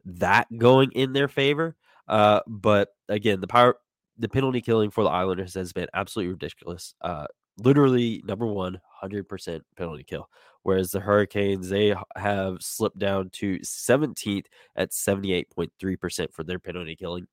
that 0.04 0.46
going 0.56 0.90
in 0.92 1.12
their 1.12 1.28
favor. 1.28 1.76
Uh, 2.08 2.40
but 2.46 2.88
again, 3.08 3.40
the 3.40 3.46
power, 3.46 3.76
the 4.18 4.28
penalty 4.28 4.60
killing 4.60 4.90
for 4.90 5.04
the 5.04 5.10
Islanders 5.10 5.54
has 5.54 5.72
been 5.72 5.88
absolutely 5.94 6.32
ridiculous. 6.32 6.94
Uh, 7.00 7.26
literally 7.58 8.22
number 8.26 8.46
one, 8.46 8.80
100% 9.02 9.60
penalty 9.76 10.04
kill. 10.04 10.28
Whereas 10.62 10.90
the 10.90 11.00
Hurricanes, 11.00 11.68
they 11.68 11.94
have 12.16 12.58
slipped 12.60 12.98
down 12.98 13.30
to 13.34 13.58
17th 13.58 14.46
at 14.76 14.90
78.3% 14.90 16.32
for 16.32 16.44
their 16.44 16.58
penalty 16.58 16.96
killing. 16.96 17.26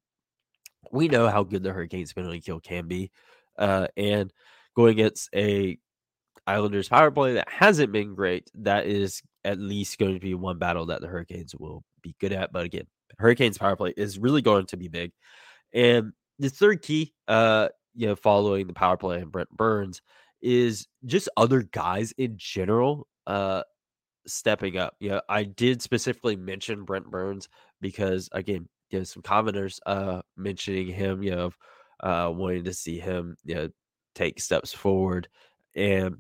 We 0.92 1.08
know 1.08 1.28
how 1.30 1.44
good 1.44 1.64
the 1.64 1.74
Hurricanes 1.74 2.14
penalty 2.14 2.40
kill 2.40 2.60
can 2.60 2.88
be. 2.88 3.12
Uh, 3.58 3.88
and 3.98 4.32
going 4.76 4.92
against 4.92 5.30
a 5.36 5.78
Islanders 6.48 6.90
power 6.90 7.12
play 7.12 7.34
that 7.34 7.50
hasn't 7.50 7.92
been 7.92 8.16
great, 8.16 8.50
that 8.56 8.88
is 8.88 9.22
at 9.44 9.60
least 9.60 9.98
going 9.98 10.16
to 10.16 10.20
be 10.20 10.34
one 10.34 10.58
battle 10.58 10.88
that 10.88 11.02
the 11.02 11.08
Hurricanes 11.08 11.54
will 11.56 11.84
be 12.02 12.16
good 12.20 12.34
at. 12.34 12.52
But 12.52 12.66
again, 12.66 12.88
Hurricanes 13.18 13.58
power 13.58 13.76
play 13.76 13.94
is 13.96 14.18
really 14.18 14.42
going 14.42 14.66
to 14.68 14.78
be 14.78 14.88
big. 14.88 15.12
And 15.74 16.14
the 16.40 16.50
third 16.50 16.82
key, 16.82 17.14
uh, 17.28 17.70
you 17.94 18.08
know, 18.08 18.16
following 18.16 18.68
the 18.68 18.74
power 18.74 18.98
play 18.98 19.20
and 19.20 19.32
Brent 19.32 19.50
Burns 19.50 20.02
is 20.42 20.88
just 21.06 21.30
other 21.36 21.64
guys 21.64 22.14
in 22.18 22.36
general 22.38 23.06
uh 23.28 23.62
stepping 24.26 24.78
up. 24.78 24.96
Yeah, 25.00 25.06
you 25.06 25.12
know, 25.16 25.22
I 25.30 25.44
did 25.44 25.82
specifically 25.82 26.36
mention 26.36 26.86
Brent 26.86 27.10
Burns 27.10 27.50
because 27.82 28.30
again, 28.32 28.68
you 28.92 29.00
know, 29.00 29.04
some 29.04 29.24
commenters 29.24 29.80
uh 29.86 30.22
mentioning 30.38 30.88
him, 30.88 31.24
you 31.24 31.32
know, 31.32 31.52
uh 32.02 32.32
wanting 32.34 32.64
to 32.66 32.74
see 32.74 33.00
him, 33.00 33.36
you 33.44 33.56
know, 33.56 33.70
take 34.16 34.40
steps 34.42 34.74
forward. 34.74 35.28
And 35.76 36.18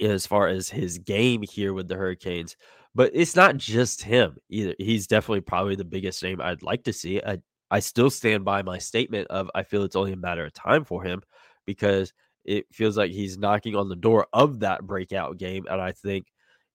as 0.00 0.26
far 0.26 0.48
as 0.48 0.68
his 0.68 0.98
game 0.98 1.42
here 1.42 1.72
with 1.72 1.88
the 1.88 1.94
Hurricanes. 1.94 2.56
But 2.94 3.12
it's 3.14 3.36
not 3.36 3.56
just 3.56 4.02
him 4.02 4.36
either. 4.50 4.74
He's 4.78 5.06
definitely 5.06 5.40
probably 5.40 5.76
the 5.76 5.84
biggest 5.84 6.22
name 6.22 6.40
I'd 6.40 6.62
like 6.62 6.84
to 6.84 6.92
see. 6.92 7.20
I, 7.24 7.38
I 7.70 7.80
still 7.80 8.10
stand 8.10 8.44
by 8.44 8.62
my 8.62 8.78
statement 8.78 9.28
of 9.28 9.50
I 9.54 9.62
feel 9.62 9.82
it's 9.82 9.96
only 9.96 10.12
a 10.12 10.16
matter 10.16 10.44
of 10.44 10.52
time 10.52 10.84
for 10.84 11.02
him 11.02 11.22
because 11.64 12.12
it 12.44 12.66
feels 12.72 12.96
like 12.98 13.10
he's 13.10 13.38
knocking 13.38 13.76
on 13.76 13.88
the 13.88 13.96
door 13.96 14.26
of 14.32 14.60
that 14.60 14.86
breakout 14.86 15.38
game. 15.38 15.64
And 15.70 15.80
I 15.80 15.92
think 15.92 16.26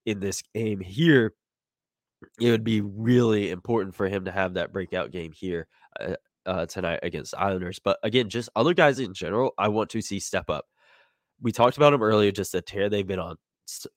in 0.05 0.19
this 0.19 0.41
game 0.55 0.79
here, 0.79 1.33
it 2.39 2.51
would 2.51 2.63
be 2.63 2.81
really 2.81 3.51
important 3.51 3.95
for 3.95 4.07
him 4.07 4.25
to 4.25 4.31
have 4.31 4.55
that 4.55 4.73
breakout 4.73 5.11
game 5.11 5.31
here 5.31 5.67
uh, 5.99 6.15
uh, 6.45 6.65
tonight 6.65 6.99
against 7.03 7.35
Islanders. 7.37 7.79
But 7.79 7.99
again, 8.03 8.29
just 8.29 8.49
other 8.55 8.73
guys 8.73 8.99
in 8.99 9.13
general, 9.13 9.53
I 9.57 9.67
want 9.67 9.89
to 9.91 10.01
see 10.01 10.19
step 10.19 10.49
up 10.49 10.65
we 11.41 11.51
talked 11.51 11.77
about 11.77 11.91
them 11.91 12.03
earlier, 12.03 12.31
just 12.31 12.51
the 12.51 12.61
tear 12.61 12.89
they've 12.89 13.07
been 13.07 13.19
on. 13.19 13.37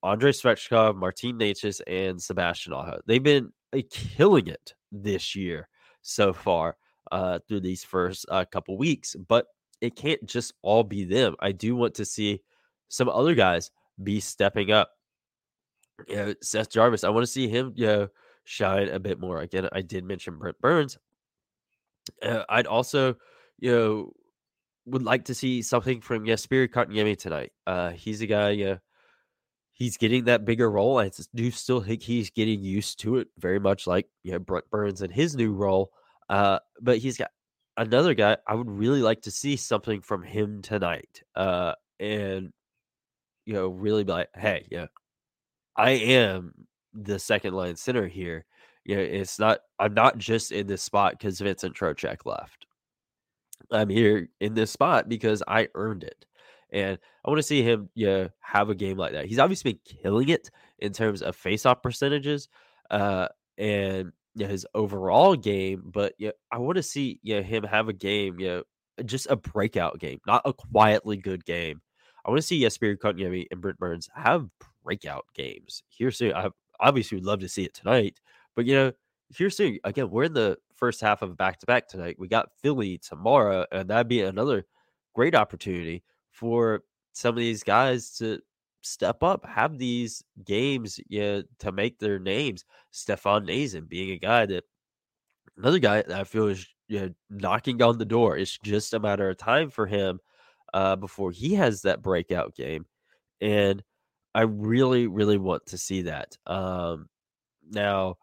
Andrei 0.03 0.33
Svechnikov, 0.33 0.97
Martin 0.97 1.39
Necas, 1.39 1.81
and 1.87 2.21
Sebastian 2.21 2.73
Aho. 2.73 3.01
They've 3.07 3.23
been 3.23 3.53
uh, 3.75 3.83
killing 3.91 4.49
it 4.49 4.75
this 4.91 5.37
year 5.37 5.69
so 6.03 6.33
far 6.33 6.77
uh, 7.13 7.39
through 7.47 7.61
these 7.61 7.85
first 7.85 8.27
uh, 8.29 8.45
couple 8.51 8.77
weeks, 8.77 9.15
but 9.29 9.47
it 9.81 9.97
can't 9.97 10.25
just 10.27 10.55
all 10.63 10.83
be 10.83 11.05
them. 11.05 11.37
I 11.41 11.53
do 11.53 11.77
want 11.77 11.95
to 11.95 12.05
see 12.05 12.43
some 12.89 13.09
other 13.09 13.35
guys 13.35 13.71
be 14.03 14.21
stepping 14.21 14.73
up. 14.73 14.91
Know, 16.09 16.35
Seth 16.43 16.71
Jarvis, 16.71 17.05
I 17.05 17.11
want 17.11 17.25
to 17.25 17.33
see 17.33 17.49
him, 17.49 17.73
you 17.77 17.87
know, 17.87 18.09
shine 18.45 18.89
a 18.89 18.99
bit 18.99 19.21
more. 19.21 19.41
Again, 19.41 19.69
I 19.73 19.83
did 19.83 20.05
mention 20.05 20.39
Brent 20.39 20.61
Burns. 20.61 20.99
Uh, 22.23 22.45
I'd 22.49 22.67
also, 22.67 23.17
you 23.59 23.71
know, 23.71 24.13
would 24.87 25.03
like 25.03 25.27
to 25.27 25.35
see 25.35 25.63
something 25.63 26.01
from 26.01 26.25
Jesperi 26.25 26.69
Kotkaniemi 26.69 27.19
tonight. 27.19 27.53
Uh, 27.67 27.91
he's 27.91 28.21
a 28.21 28.27
guy, 28.27 28.51
yeah, 28.51 28.77
he's 29.73 29.97
getting 29.97 30.25
that 30.25 30.45
bigger 30.45 30.71
role. 30.71 30.99
I 30.99 31.11
do 31.35 31.51
still 31.51 31.81
think 31.81 32.03
he's 32.03 32.31
getting 32.31 32.63
used 32.63 33.01
to 33.01 33.17
it, 33.17 33.29
very 33.39 33.59
much 33.59 33.87
like 33.87 34.09
you 34.23 34.33
know 34.33 34.39
Brent 34.39 34.69
Burns 34.71 35.03
in 35.03 35.11
his 35.11 35.35
new 35.35 35.53
role. 35.53 35.91
Uh, 36.29 36.59
but 36.81 36.99
he's 36.99 37.17
got 37.17 37.31
another 37.77 38.15
guy. 38.15 38.37
I 38.47 38.55
would 38.55 38.71
really 38.71 39.03
like 39.03 39.23
to 39.23 39.31
see 39.31 39.57
something 39.57 40.03
from 40.03 40.23
him 40.23 40.63
tonight. 40.63 41.23
Uh, 41.35 41.75
and 41.99 42.53
you 43.47 43.55
know, 43.55 43.69
really 43.69 44.05
be 44.05 44.13
like, 44.13 44.29
hey, 44.35 44.67
yeah, 44.71 44.87
I 45.81 45.91
am 45.93 46.53
the 46.93 47.19
second 47.19 47.55
line 47.55 47.77
center 47.77 48.07
here, 48.07 48.45
you 48.85 48.97
know, 48.97 49.03
it's 49.03 49.39
not. 49.39 49.61
I'm 49.79 49.95
not 49.95 50.19
just 50.19 50.53
in 50.53 50.67
this 50.67 50.83
spot 50.83 51.13
because 51.13 51.41
Vincent 51.41 51.75
Trocheck 51.75 52.27
left. 52.27 52.67
I'm 53.71 53.89
here 53.89 54.29
in 54.41 54.55
this 54.55 54.71
spot 54.71 55.09
because 55.09 55.43
I 55.49 55.69
earned 55.75 56.05
it. 56.05 56.27
And 56.73 56.99
I 57.25 57.31
want 57.31 57.39
to 57.39 57.47
see 57.47 57.63
him 57.63 57.89
you 57.95 58.07
know, 58.07 58.29
have 58.41 58.69
a 58.69 58.75
game 58.75 58.97
like 58.97 59.13
that. 59.13 59.27
He's 59.27 59.39
obviously 59.39 59.73
been 59.73 59.99
killing 60.03 60.29
it 60.29 60.51
in 60.79 60.93
terms 60.93 61.23
of 61.23 61.37
faceoff 61.37 61.83
percentages 61.83 62.49
uh, 62.91 63.29
and 63.59 64.13
you 64.35 64.45
know, 64.45 64.51
his 64.51 64.67
overall 64.75 65.35
game. 65.35 65.83
But 65.87 66.15
yeah, 66.19 66.31
I 66.53 66.59
want 66.59 66.77
to 66.77 66.83
see 66.83 67.21
you 67.23 67.37
know, 67.37 67.43
him 67.43 67.65
have 67.65 67.89
a 67.89 67.93
game, 67.93 68.39
you 68.39 68.49
know, 68.49 68.63
just 69.05 69.29
a 69.31 69.37
breakout 69.37 69.99
game, 69.99 70.21
not 70.27 70.43
a 70.45 70.53
quietly 70.53 71.17
good 71.17 71.45
game. 71.45 71.81
I 72.25 72.31
want 72.31 72.41
to 72.41 72.47
see 72.47 72.61
Jesperi 72.61 72.97
Kotkaniemi 72.99 73.47
and 73.51 73.61
Brent 73.61 73.79
Burns 73.79 74.09
have 74.15 74.47
breakout 74.83 75.25
games 75.35 75.83
here 75.89 76.11
soon. 76.11 76.35
I 76.35 76.49
obviously 76.81 77.17
would 77.17 77.27
love 77.27 77.41
to 77.41 77.49
see 77.49 77.65
it 77.65 77.75
tonight, 77.75 78.21
but 78.57 78.67
you 78.67 78.75
know, 78.75 78.93
here 79.29 79.51
soon. 79.51 79.79
Again, 79.85 80.11
we're 80.11 80.25
in 80.25 80.33
the 80.33 80.59
first 80.77 81.01
half 81.01 81.23
of 81.23 81.37
back 81.37 81.59
to 81.61 81.67
back 81.67 81.89
tonight. 81.89 82.17
We 82.19 82.29
got 82.29 82.51
Philly 82.63 82.99
tomorrow, 82.99 83.67
and 83.71 83.89
that'd 83.89 84.09
be 84.09 84.23
another 84.23 84.67
great 85.15 85.35
opportunity 85.35 86.03
for 86.31 86.83
some 87.13 87.35
of 87.35 87.39
these 87.39 87.63
guys 87.63 88.11
to 88.19 88.41
step 88.83 89.23
up, 89.23 89.45
have 89.47 89.79
these 89.79 90.23
games 90.45 91.01
yeah, 91.09 91.43
to 91.59 91.73
make 91.73 91.99
their 91.99 92.19
names. 92.19 92.65
Stefan 92.91 93.47
Noesen 93.47 93.89
being 93.89 94.11
a 94.11 94.19
guy 94.19 94.47
that 94.47 94.65
another 95.57 95.79
guy 95.79 96.03
that 96.03 96.19
I 96.19 96.25
feel 96.25 96.49
is 96.49 96.67
you 96.89 97.01
know, 97.01 97.11
knocking 97.31 97.83
on 97.83 97.99
the 97.99 98.05
door. 98.05 98.37
It's 98.37 98.59
just 98.65 98.95
a 98.95 99.01
matter 99.01 99.31
of 99.31 99.37
time 99.37 99.71
for 99.71 99.87
him 99.87 100.19
uh, 100.75 100.97
before 100.97 101.31
he 101.31 101.55
has 101.55 101.83
that 101.83 102.03
breakout 102.03 102.55
game. 102.55 102.87
And 103.41 103.83
I 104.35 104.43
really, 104.43 105.07
really 105.07 105.39
want 105.39 105.67
to 105.67 105.79
see 105.79 106.03
that. 106.03 106.37
Um, 106.47 107.09
now, 107.71 108.17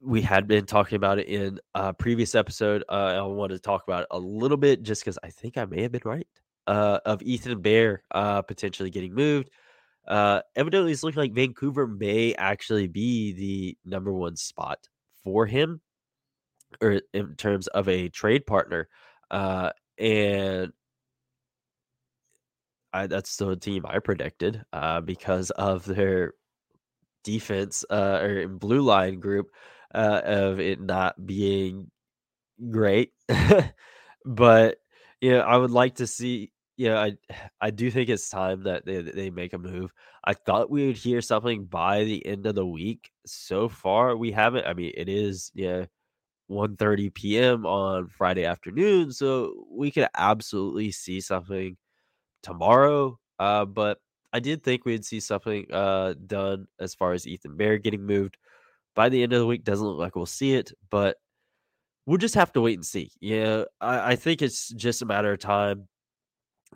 we 0.00 0.20
had 0.20 0.48
been 0.48 0.66
talking 0.66 0.96
about 0.96 1.18
it 1.18 1.28
in 1.28 1.60
a 1.74 1.94
previous 1.94 2.34
episode. 2.34 2.84
Uh, 2.88 3.14
I 3.16 3.22
want 3.22 3.52
to 3.52 3.58
talk 3.58 3.84
about 3.86 4.02
it 4.02 4.08
a 4.10 4.18
little 4.18 4.56
bit 4.56 4.82
just 4.82 5.02
because 5.02 5.18
I 5.22 5.30
think 5.30 5.56
I 5.56 5.64
may 5.64 5.82
have 5.82 5.92
been 5.92 6.02
right 6.04 6.26
uh, 6.66 6.98
of 7.06 7.22
Ethan 7.22 7.60
Bear 7.60 8.02
uh, 8.10 8.42
potentially 8.42 8.90
getting 8.90 9.14
moved. 9.14 9.50
Uh, 10.06 10.40
evidently, 10.56 10.92
it's 10.92 11.04
looking 11.04 11.20
like 11.20 11.32
Vancouver 11.32 11.86
may 11.86 12.34
actually 12.34 12.88
be 12.88 13.32
the 13.32 13.78
number 13.84 14.12
one 14.12 14.36
spot 14.36 14.78
for 15.22 15.46
him, 15.46 15.80
or 16.80 17.00
in 17.12 17.36
terms 17.36 17.68
of 17.68 17.88
a 17.88 18.08
trade 18.08 18.44
partner. 18.44 18.88
Uh, 19.30 19.70
and 19.98 20.51
I, 22.92 23.06
that's 23.06 23.36
the 23.36 23.56
team 23.56 23.84
I 23.86 23.98
predicted 24.00 24.64
uh, 24.72 25.00
because 25.00 25.50
of 25.50 25.84
their 25.84 26.34
defense 27.24 27.84
uh, 27.90 28.18
or 28.22 28.48
blue 28.48 28.82
line 28.82 29.20
group 29.20 29.48
uh, 29.94 30.20
of 30.24 30.60
it 30.60 30.80
not 30.80 31.24
being 31.26 31.90
great. 32.70 33.12
but 34.24 34.78
yeah, 35.20 35.38
I 35.38 35.56
would 35.56 35.70
like 35.70 35.96
to 35.96 36.06
see. 36.06 36.52
Yeah, 36.76 36.98
I 37.00 37.12
I 37.60 37.70
do 37.70 37.90
think 37.90 38.08
it's 38.08 38.28
time 38.30 38.64
that 38.64 38.86
they 38.86 39.02
they 39.02 39.30
make 39.30 39.52
a 39.52 39.58
move. 39.58 39.92
I 40.24 40.34
thought 40.34 40.70
we 40.70 40.86
would 40.86 40.96
hear 40.96 41.20
something 41.20 41.64
by 41.66 42.04
the 42.04 42.24
end 42.26 42.46
of 42.46 42.54
the 42.54 42.66
week. 42.66 43.10
So 43.26 43.68
far, 43.68 44.16
we 44.16 44.32
haven't. 44.32 44.66
I 44.66 44.74
mean, 44.74 44.92
it 44.96 45.08
is 45.08 45.50
yeah. 45.54 45.86
1:30 46.48 47.10
p.m. 47.10 47.66
on 47.66 48.08
Friday 48.08 48.44
afternoon, 48.44 49.12
so 49.12 49.66
we 49.70 49.90
could 49.90 50.08
absolutely 50.16 50.90
see 50.92 51.20
something 51.20 51.76
tomorrow. 52.42 53.18
Uh, 53.38 53.64
but 53.64 53.98
I 54.32 54.40
did 54.40 54.62
think 54.62 54.84
we'd 54.84 55.04
see 55.04 55.20
something 55.20 55.66
uh 55.72 56.14
done 56.26 56.66
as 56.80 56.94
far 56.94 57.12
as 57.12 57.26
Ethan 57.26 57.56
Bear 57.56 57.78
getting 57.78 58.06
moved 58.06 58.36
by 58.94 59.08
the 59.08 59.22
end 59.22 59.32
of 59.32 59.40
the 59.40 59.46
week. 59.46 59.64
Doesn't 59.64 59.86
look 59.86 59.98
like 59.98 60.16
we'll 60.16 60.26
see 60.26 60.54
it, 60.54 60.72
but 60.90 61.16
we'll 62.06 62.18
just 62.18 62.34
have 62.34 62.52
to 62.52 62.60
wait 62.60 62.74
and 62.74 62.86
see. 62.86 63.10
Yeah, 63.20 63.64
I, 63.80 64.12
I 64.12 64.16
think 64.16 64.42
it's 64.42 64.68
just 64.70 65.02
a 65.02 65.06
matter 65.06 65.32
of 65.32 65.40
time. 65.40 65.88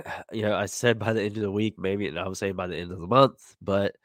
You 0.32 0.42
know, 0.42 0.54
I 0.54 0.66
said 0.66 0.98
by 0.98 1.14
the 1.14 1.22
end 1.22 1.36
of 1.36 1.42
the 1.42 1.50
week, 1.50 1.78
maybe, 1.78 2.06
and 2.06 2.18
I 2.18 2.28
was 2.28 2.38
saying 2.38 2.54
by 2.54 2.66
the 2.66 2.76
end 2.76 2.92
of 2.92 3.00
the 3.00 3.06
month, 3.06 3.56
but 3.62 3.96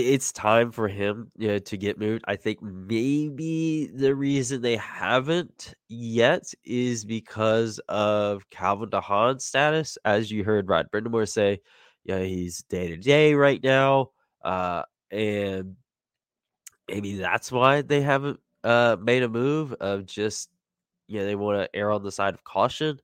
it's 0.00 0.32
time 0.32 0.70
for 0.72 0.88
him 0.88 1.30
you 1.36 1.48
know, 1.48 1.58
to 1.58 1.76
get 1.76 1.98
moved. 1.98 2.24
I 2.26 2.36
think 2.36 2.62
maybe 2.62 3.90
the 3.94 4.14
reason 4.14 4.62
they 4.62 4.76
haven't 4.76 5.74
yet 5.88 6.52
is 6.64 7.04
because 7.04 7.80
of 7.88 8.48
Calvin 8.50 8.90
DeHaan's 8.90 9.44
status. 9.44 9.98
As 10.04 10.30
you 10.30 10.44
heard 10.44 10.68
Rod 10.68 10.86
Brind'Amour 10.92 11.28
say, 11.28 11.60
yeah, 12.04 12.20
he's 12.20 12.62
day 12.62 12.88
to 12.88 12.96
day 12.96 13.34
right 13.34 13.62
now. 13.62 14.10
Uh, 14.42 14.82
and 15.10 15.76
maybe 16.88 17.16
that's 17.16 17.50
why 17.50 17.82
they 17.82 18.00
haven't 18.00 18.40
uh, 18.62 18.96
made 19.00 19.22
a 19.22 19.28
move 19.28 19.72
of 19.74 20.06
just 20.06 20.48
you 21.06 21.18
know 21.18 21.26
they 21.26 21.34
want 21.34 21.60
to 21.60 21.76
err 21.78 21.90
on 21.90 22.02
the 22.02 22.12
side 22.12 22.34
of 22.34 22.44
caution. 22.44 22.98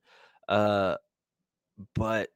Uh, 0.48 0.96
but 1.94 2.30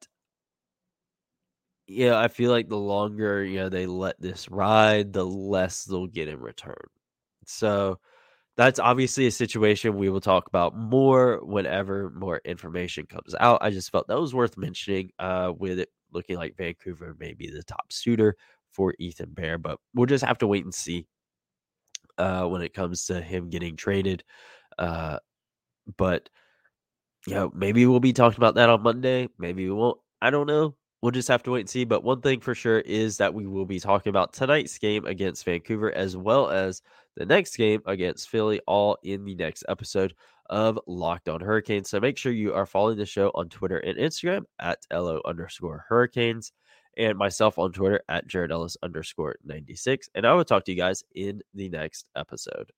yeah, 1.86 2.18
I 2.18 2.28
feel 2.28 2.50
like 2.50 2.68
the 2.68 2.76
longer 2.78 3.44
you 3.44 3.58
know 3.60 3.68
they 3.68 3.86
let 3.86 4.20
this 4.20 4.48
ride, 4.48 5.12
the 5.12 5.24
less 5.24 5.84
they'll 5.84 6.06
get 6.06 6.28
in 6.28 6.40
return. 6.40 6.76
So 7.46 7.98
that's 8.56 8.78
obviously 8.80 9.26
a 9.26 9.30
situation 9.32 9.96
we 9.96 10.08
will 10.10 10.20
talk 10.20 10.46
about 10.48 10.76
more 10.76 11.40
whenever 11.44 12.10
more 12.10 12.40
information 12.44 13.06
comes 13.06 13.34
out. 13.40 13.58
I 13.62 13.70
just 13.70 13.90
felt 13.92 14.08
that 14.08 14.20
was 14.20 14.34
worth 14.34 14.56
mentioning 14.56 15.10
uh, 15.18 15.52
with 15.56 15.78
it 15.80 15.90
looking 16.12 16.36
like 16.36 16.56
Vancouver 16.56 17.16
may 17.18 17.34
be 17.34 17.50
the 17.50 17.62
top 17.64 17.92
suitor 17.92 18.36
for 18.72 18.94
Ethan 18.98 19.30
Bear, 19.34 19.58
but 19.58 19.78
we'll 19.94 20.06
just 20.06 20.24
have 20.24 20.38
to 20.38 20.46
wait 20.46 20.64
and 20.64 20.74
see 20.74 21.06
uh, 22.18 22.46
when 22.46 22.62
it 22.62 22.74
comes 22.74 23.06
to 23.06 23.20
him 23.20 23.50
getting 23.50 23.76
traded. 23.76 24.24
Uh, 24.78 25.18
but 25.96 26.28
you 27.26 27.34
know, 27.34 27.50
maybe 27.54 27.86
we'll 27.86 28.00
be 28.00 28.12
talking 28.12 28.38
about 28.38 28.56
that 28.56 28.68
on 28.68 28.82
Monday. 28.82 29.28
Maybe 29.38 29.64
we 29.68 29.74
won't. 29.74 29.98
I 30.20 30.30
don't 30.30 30.46
know. 30.46 30.74
We'll 31.04 31.10
just 31.10 31.28
have 31.28 31.42
to 31.42 31.50
wait 31.50 31.60
and 31.60 31.68
see. 31.68 31.84
But 31.84 32.02
one 32.02 32.22
thing 32.22 32.40
for 32.40 32.54
sure 32.54 32.78
is 32.78 33.18
that 33.18 33.34
we 33.34 33.46
will 33.46 33.66
be 33.66 33.78
talking 33.78 34.08
about 34.08 34.32
tonight's 34.32 34.78
game 34.78 35.04
against 35.04 35.44
Vancouver 35.44 35.92
as 35.94 36.16
well 36.16 36.48
as 36.48 36.80
the 37.14 37.26
next 37.26 37.58
game 37.58 37.82
against 37.84 38.30
Philly, 38.30 38.62
all 38.66 38.96
in 39.02 39.22
the 39.22 39.34
next 39.34 39.64
episode 39.68 40.14
of 40.48 40.80
Locked 40.86 41.28
On 41.28 41.42
Hurricanes. 41.42 41.90
So 41.90 42.00
make 42.00 42.16
sure 42.16 42.32
you 42.32 42.54
are 42.54 42.64
following 42.64 42.96
the 42.96 43.04
show 43.04 43.30
on 43.34 43.50
Twitter 43.50 43.80
and 43.80 43.98
Instagram 43.98 44.44
at 44.58 44.78
LO 44.90 45.20
underscore 45.26 45.84
Hurricanes 45.90 46.52
and 46.96 47.18
myself 47.18 47.58
on 47.58 47.70
Twitter 47.70 48.00
at 48.08 48.26
Jared 48.26 48.50
Ellis 48.50 48.78
underscore 48.82 49.36
96. 49.44 50.08
And 50.14 50.26
I 50.26 50.32
will 50.32 50.42
talk 50.42 50.64
to 50.64 50.72
you 50.72 50.78
guys 50.78 51.04
in 51.14 51.42
the 51.52 51.68
next 51.68 52.06
episode. 52.16 52.72